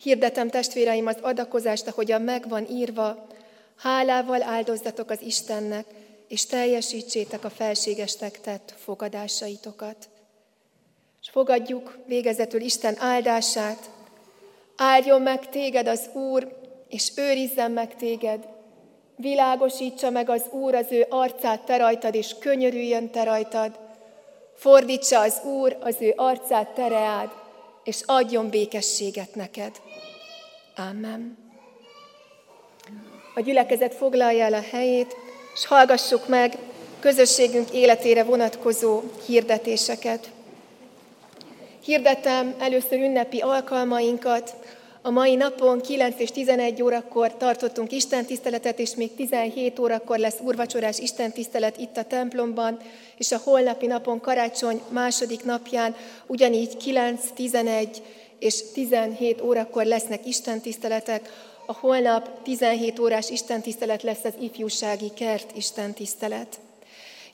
Hirdetem 0.00 0.50
testvéreim 0.50 1.06
az 1.06 1.16
adakozást, 1.20 1.86
ahogyan 1.86 2.22
meg 2.22 2.48
van 2.48 2.66
írva, 2.70 3.26
hálával 3.76 4.42
áldozzatok 4.42 5.10
az 5.10 5.22
Istennek, 5.22 5.86
és 6.28 6.46
teljesítsétek 6.46 7.44
a 7.44 7.50
felségestek 7.50 8.40
tett 8.40 8.74
fogadásaitokat. 8.76 10.08
És 11.22 11.30
fogadjuk 11.30 11.98
végezetül 12.06 12.60
Isten 12.60 12.96
áldását. 12.98 13.90
Áldjon 14.76 15.22
meg 15.22 15.48
téged 15.48 15.86
az 15.86 16.08
Úr, 16.12 16.63
és 16.94 17.10
őrizzen 17.14 17.70
meg 17.70 17.96
téged. 17.96 18.46
Világosítsa 19.16 20.10
meg 20.10 20.30
az 20.30 20.42
Úr 20.50 20.74
az 20.74 20.86
ő 20.90 21.06
arcát 21.08 21.60
te 21.60 21.76
rajtad, 21.76 22.14
és 22.14 22.34
könyörüljön 22.38 23.10
te 23.10 23.24
rajtad. 23.24 23.78
Fordítsa 24.54 25.20
az 25.20 25.40
Úr 25.44 25.76
az 25.80 25.96
ő 25.98 26.12
arcát 26.16 26.68
te 26.68 27.28
és 27.84 28.02
adjon 28.06 28.48
békességet 28.48 29.34
neked. 29.34 29.80
Amen. 30.76 31.38
A 33.34 33.40
gyülekezet 33.40 33.94
foglalja 33.94 34.44
el 34.44 34.54
a 34.54 34.64
helyét, 34.70 35.16
és 35.54 35.66
hallgassuk 35.66 36.28
meg 36.28 36.58
közösségünk 37.00 37.70
életére 37.70 38.24
vonatkozó 38.24 39.02
hirdetéseket. 39.26 40.30
Hirdetem 41.84 42.54
először 42.58 42.98
ünnepi 42.98 43.40
alkalmainkat. 43.40 44.56
A 45.06 45.10
mai 45.10 45.34
napon 45.34 45.80
9 45.80 46.20
és 46.20 46.30
11 46.30 46.82
órakor 46.82 47.36
tartottunk 47.36 47.92
istentiszteletet, 47.92 48.78
és 48.78 48.94
még 48.94 49.14
17 49.14 49.78
órakor 49.78 50.18
lesz 50.18 50.36
urvacsorás 50.42 50.98
istentisztelet 50.98 51.78
itt 51.78 51.96
a 51.96 52.04
templomban, 52.04 52.78
és 53.16 53.32
a 53.32 53.40
holnapi 53.44 53.86
napon 53.86 54.20
karácsony 54.20 54.80
második 54.88 55.44
napján 55.44 55.96
ugyanígy 56.26 56.76
9, 56.76 57.20
11 57.34 58.02
és 58.38 58.62
17 58.72 59.40
órakor 59.40 59.84
lesznek 59.84 60.26
istentiszteletek. 60.26 61.30
A 61.66 61.72
holnap 61.72 62.42
17 62.42 62.98
órás 62.98 63.30
istentisztelet 63.30 64.02
lesz 64.02 64.24
az 64.24 64.34
ifjúsági 64.40 65.10
kert 65.14 65.56
istentisztelet. 65.56 66.60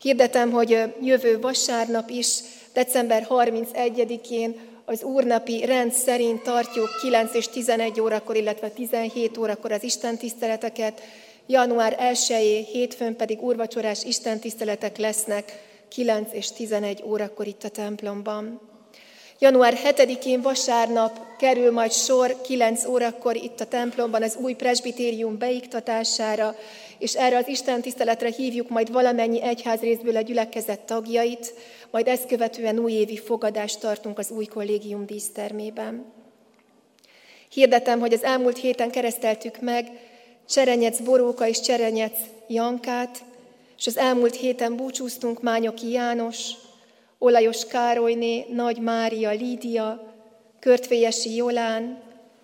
Hirdetem, 0.00 0.50
hogy 0.50 0.94
jövő 1.02 1.40
vasárnap 1.40 2.10
is, 2.10 2.38
december 2.72 3.26
31-én 3.28 4.69
az 4.90 5.02
úrnapi 5.02 5.64
rend 5.64 5.92
szerint 5.92 6.42
tartjuk 6.42 6.88
9 7.00 7.34
és 7.34 7.48
11 7.48 8.00
órakor, 8.00 8.36
illetve 8.36 8.68
17 8.68 9.38
órakor 9.38 9.72
az 9.72 9.82
istentiszteleteket, 9.82 11.00
január 11.46 11.96
1 11.98 12.66
hétfőn 12.72 13.16
pedig 13.16 13.42
úrvacsorás 13.42 14.04
istentiszteletek 14.04 14.96
lesznek 14.96 15.62
9 15.88 16.32
és 16.32 16.52
11 16.52 17.02
órakor 17.04 17.46
itt 17.46 17.64
a 17.64 17.68
templomban. 17.68 18.69
Január 19.42 19.78
7-én 19.84 20.40
vasárnap 20.40 21.36
kerül 21.36 21.70
majd 21.70 21.92
sor 21.92 22.40
9 22.40 22.84
órakor 22.84 23.36
itt 23.36 23.60
a 23.60 23.66
templomban 23.66 24.22
az 24.22 24.36
új 24.36 24.52
presbitérium 24.52 25.38
beiktatására, 25.38 26.56
és 26.98 27.14
erre 27.14 27.36
az 27.36 27.48
Isten 27.48 27.80
tiszteletre 27.80 28.28
hívjuk 28.28 28.68
majd 28.68 28.92
valamennyi 28.92 29.42
egyházrészből 29.42 30.16
a 30.16 30.20
gyülekezet 30.20 30.80
tagjait, 30.80 31.54
majd 31.90 32.08
ezt 32.08 32.26
követően 32.26 32.78
újévi 32.78 33.18
fogadást 33.18 33.80
tartunk 33.80 34.18
az 34.18 34.30
új 34.30 34.44
kollégium 34.44 35.06
dísztermében. 35.06 36.04
Hirdetem, 37.50 38.00
hogy 38.00 38.12
az 38.12 38.22
elmúlt 38.22 38.58
héten 38.58 38.90
kereszteltük 38.90 39.60
meg 39.60 39.90
Cserenyec 40.48 41.00
Boróka 41.00 41.46
és 41.48 41.60
Cserenyec 41.60 42.18
Jankát, 42.48 43.24
és 43.78 43.86
az 43.86 43.96
elmúlt 43.96 44.36
héten 44.36 44.76
búcsúztunk 44.76 45.42
Mányoki 45.42 45.90
János, 45.90 46.50
Olajos 47.22 47.66
Károlyné, 47.66 48.46
Nagy 48.52 48.78
Mária, 48.78 49.30
Lídia, 49.30 50.14
Körtvélyesi 50.60 51.34
Jolán 51.34 52.02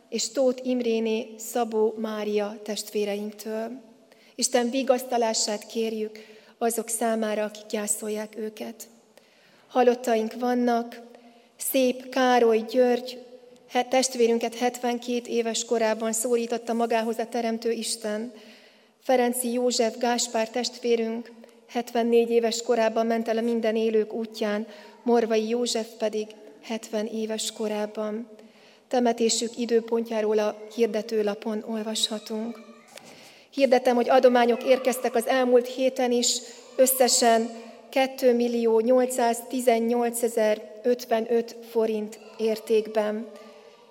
és 0.09 0.29
Tóth 0.29 0.67
Imréné, 0.67 1.35
Szabó 1.39 1.95
Mária 1.99 2.59
testvéreinktől. 2.65 3.71
Isten 4.35 4.71
vigasztalását 4.71 5.67
kérjük 5.67 6.19
azok 6.59 6.89
számára, 6.89 7.45
akik 7.45 7.67
gyászolják 7.67 8.37
őket. 8.37 8.89
Halottaink 9.69 10.33
vannak, 10.39 11.01
szép 11.57 12.09
Károly 12.09 12.65
György, 12.71 13.19
testvérünket 13.89 14.55
72 14.55 15.21
éves 15.27 15.65
korában 15.65 16.13
szórította 16.13 16.73
magához 16.73 17.19
a 17.19 17.27
Teremtő 17.27 17.71
Isten. 17.71 18.33
Ferenci 19.03 19.53
József 19.53 19.97
Gáspár 19.99 20.51
testvérünk 20.51 21.33
74 21.69 22.31
éves 22.31 22.63
korában 22.63 23.07
ment 23.07 23.29
el 23.29 23.39
a 23.39 23.41
minden 23.41 23.77
élők 23.77 24.13
útján, 24.13 24.67
Morvai 25.03 25.49
József 25.49 25.87
pedig 25.99 26.27
70 26.63 27.07
éves 27.07 27.53
korában. 27.53 28.29
Temetésük 28.89 29.59
időpontjáról 29.59 30.39
a 30.39 30.57
hirdetőlapon 30.75 31.65
olvashatunk. 31.69 32.61
Hirdetem, 33.51 33.95
hogy 33.95 34.09
adományok 34.09 34.65
érkeztek 34.65 35.15
az 35.15 35.27
elmúlt 35.27 35.67
héten 35.67 36.13
is, 36.13 36.39
összesen 36.77 37.51
2 37.89 38.35
millió 38.35 38.81
818 38.81 40.21
55 40.83 41.57
forint 41.71 42.19
értékben. 42.39 43.27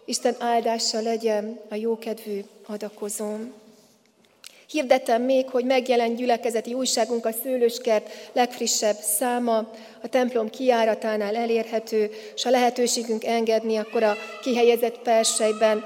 Isten 0.05 0.35
áldása 0.39 1.01
legyen 1.01 1.59
a 1.69 1.75
jókedvű 1.75 2.41
adakozóm. 2.65 3.53
Hirdetem 4.69 5.21
még, 5.21 5.49
hogy 5.49 5.65
megjelent 5.65 6.17
gyülekezeti 6.17 6.73
újságunk 6.73 7.25
a 7.25 7.31
Szőlőskert 7.43 8.09
legfrissebb 8.33 8.95
száma, 8.95 9.57
a 10.01 10.07
templom 10.09 10.49
kiáratánál 10.49 11.35
elérhető, 11.35 12.11
és 12.35 12.43
ha 12.43 12.49
lehetőségünk 12.49 13.25
engedni, 13.25 13.77
akkor 13.77 14.03
a 14.03 14.17
kihelyezett 14.41 14.99
persejben 14.99 15.83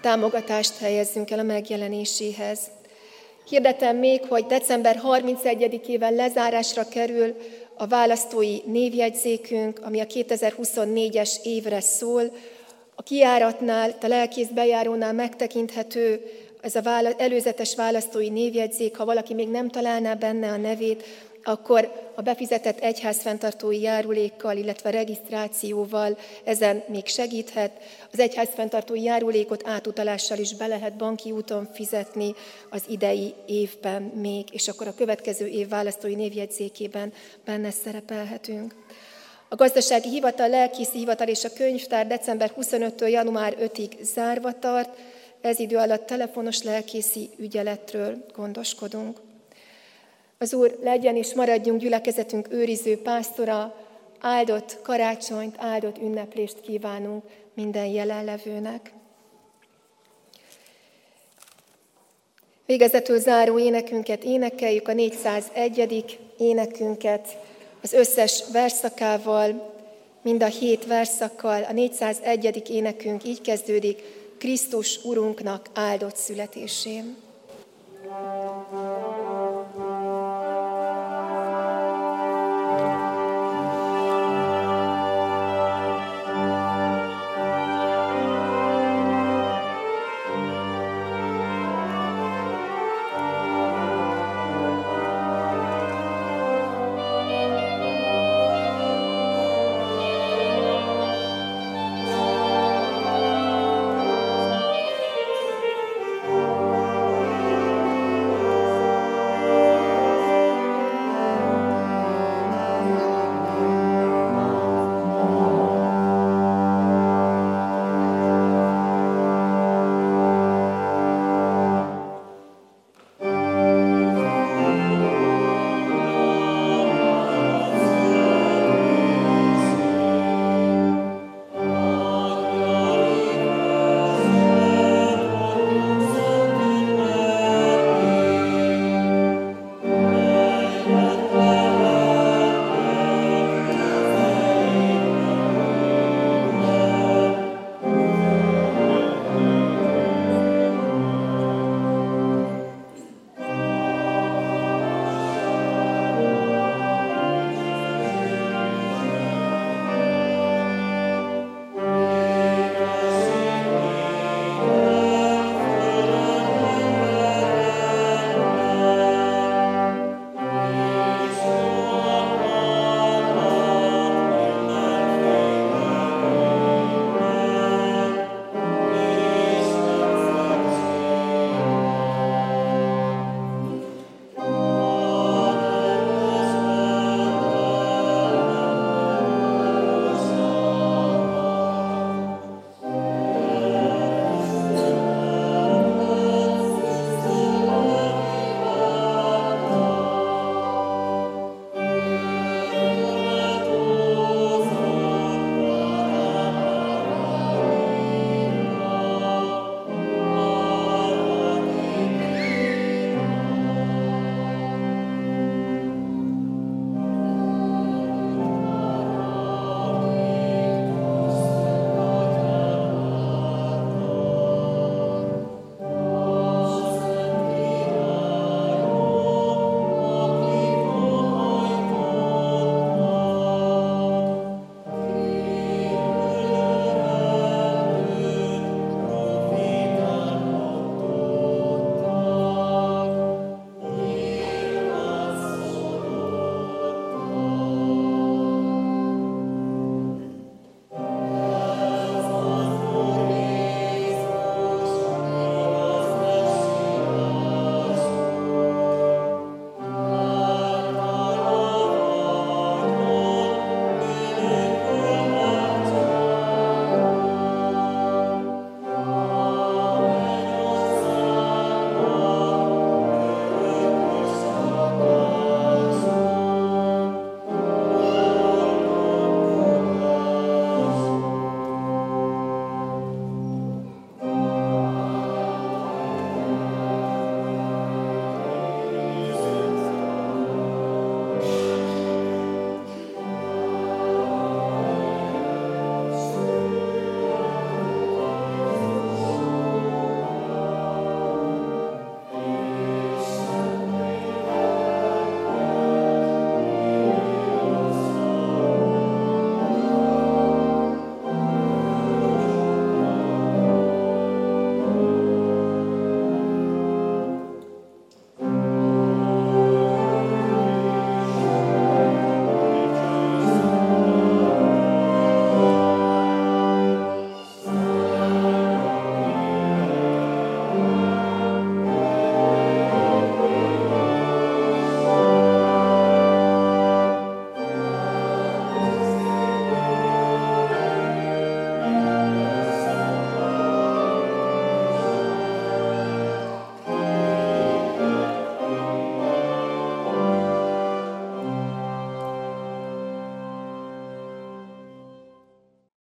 támogatást 0.00 0.78
helyezzünk 0.78 1.30
el 1.30 1.38
a 1.38 1.42
megjelenéséhez. 1.42 2.58
Hirdetem 3.48 3.96
még, 3.96 4.24
hogy 4.28 4.46
december 4.46 5.00
31-ével 5.04 6.14
lezárásra 6.14 6.88
kerül 6.88 7.36
a 7.76 7.86
választói 7.86 8.56
névjegyzékünk, 8.64 9.80
ami 9.84 10.00
a 10.00 10.06
2024-es 10.06 11.30
évre 11.42 11.80
szól. 11.80 12.22
A 12.94 13.02
kiáratnál, 13.02 13.96
a 14.00 14.06
lelkész 14.06 14.48
bejárónál 14.48 15.12
megtekinthető 15.12 16.20
ez 16.60 16.74
az 16.74 17.14
előzetes 17.18 17.74
választói 17.74 18.28
névjegyzék, 18.28 18.96
ha 18.96 19.04
valaki 19.04 19.34
még 19.34 19.48
nem 19.48 19.68
találná 19.68 20.14
benne 20.14 20.50
a 20.50 20.56
nevét, 20.56 21.04
akkor 21.48 22.10
a 22.14 22.22
befizetett 22.22 22.78
egyházfenntartói 22.78 23.80
járulékkal, 23.80 24.56
illetve 24.56 24.90
regisztrációval 24.90 26.18
ezen 26.44 26.82
még 26.86 27.06
segíthet. 27.06 27.72
Az 28.12 28.18
egyházfenntartói 28.18 29.02
járulékot 29.02 29.66
átutalással 29.66 30.38
is 30.38 30.54
be 30.54 30.66
lehet 30.66 30.96
banki 30.96 31.30
úton 31.30 31.68
fizetni 31.72 32.34
az 32.70 32.82
idei 32.88 33.34
évben 33.46 34.02
még, 34.02 34.44
és 34.52 34.68
akkor 34.68 34.86
a 34.86 34.94
következő 34.94 35.46
év 35.46 35.68
választói 35.68 36.14
névjegyzékében 36.14 37.12
benne 37.44 37.70
szerepelhetünk. 37.70 38.74
A 39.48 39.54
gazdasági 39.54 40.08
hivatal, 40.08 40.48
lelkészi 40.48 40.98
hivatal 40.98 41.28
és 41.28 41.44
a 41.44 41.52
könyvtár 41.52 42.06
december 42.06 42.52
25-től 42.60 43.10
január 43.10 43.56
5-ig 43.60 43.90
zárva 44.02 44.58
tart, 44.58 44.88
ez 45.40 45.58
idő 45.58 45.76
alatt 45.76 46.06
telefonos 46.06 46.62
lelkészi 46.62 47.30
ügyeletről 47.36 48.26
gondoskodunk. 48.34 49.20
Az 50.38 50.54
Úr 50.54 50.78
legyen 50.82 51.16
és 51.16 51.34
maradjunk 51.34 51.80
gyülekezetünk 51.80 52.48
őriző 52.50 53.02
pásztora, 53.02 53.74
áldott 54.20 54.78
karácsonyt, 54.82 55.54
áldott 55.58 55.98
ünneplést 55.98 56.60
kívánunk 56.60 57.24
minden 57.54 57.86
jelenlevőnek. 57.86 58.92
Végezetül 62.66 63.18
záró 63.18 63.58
énekünket 63.58 64.24
énekeljük, 64.24 64.88
a 64.88 64.92
401. 64.92 66.18
énekünket 66.38 67.36
az 67.82 67.92
összes 67.92 68.44
verszakával, 68.52 69.76
mind 70.22 70.42
a 70.42 70.46
hét 70.46 70.86
verszakkal. 70.86 71.62
A 71.62 71.72
401. 71.72 72.70
énekünk 72.70 73.24
így 73.24 73.40
kezdődik, 73.40 74.02
Krisztus 74.38 75.04
Urunknak 75.04 75.66
áldott 75.74 76.16
születésén. 76.16 77.16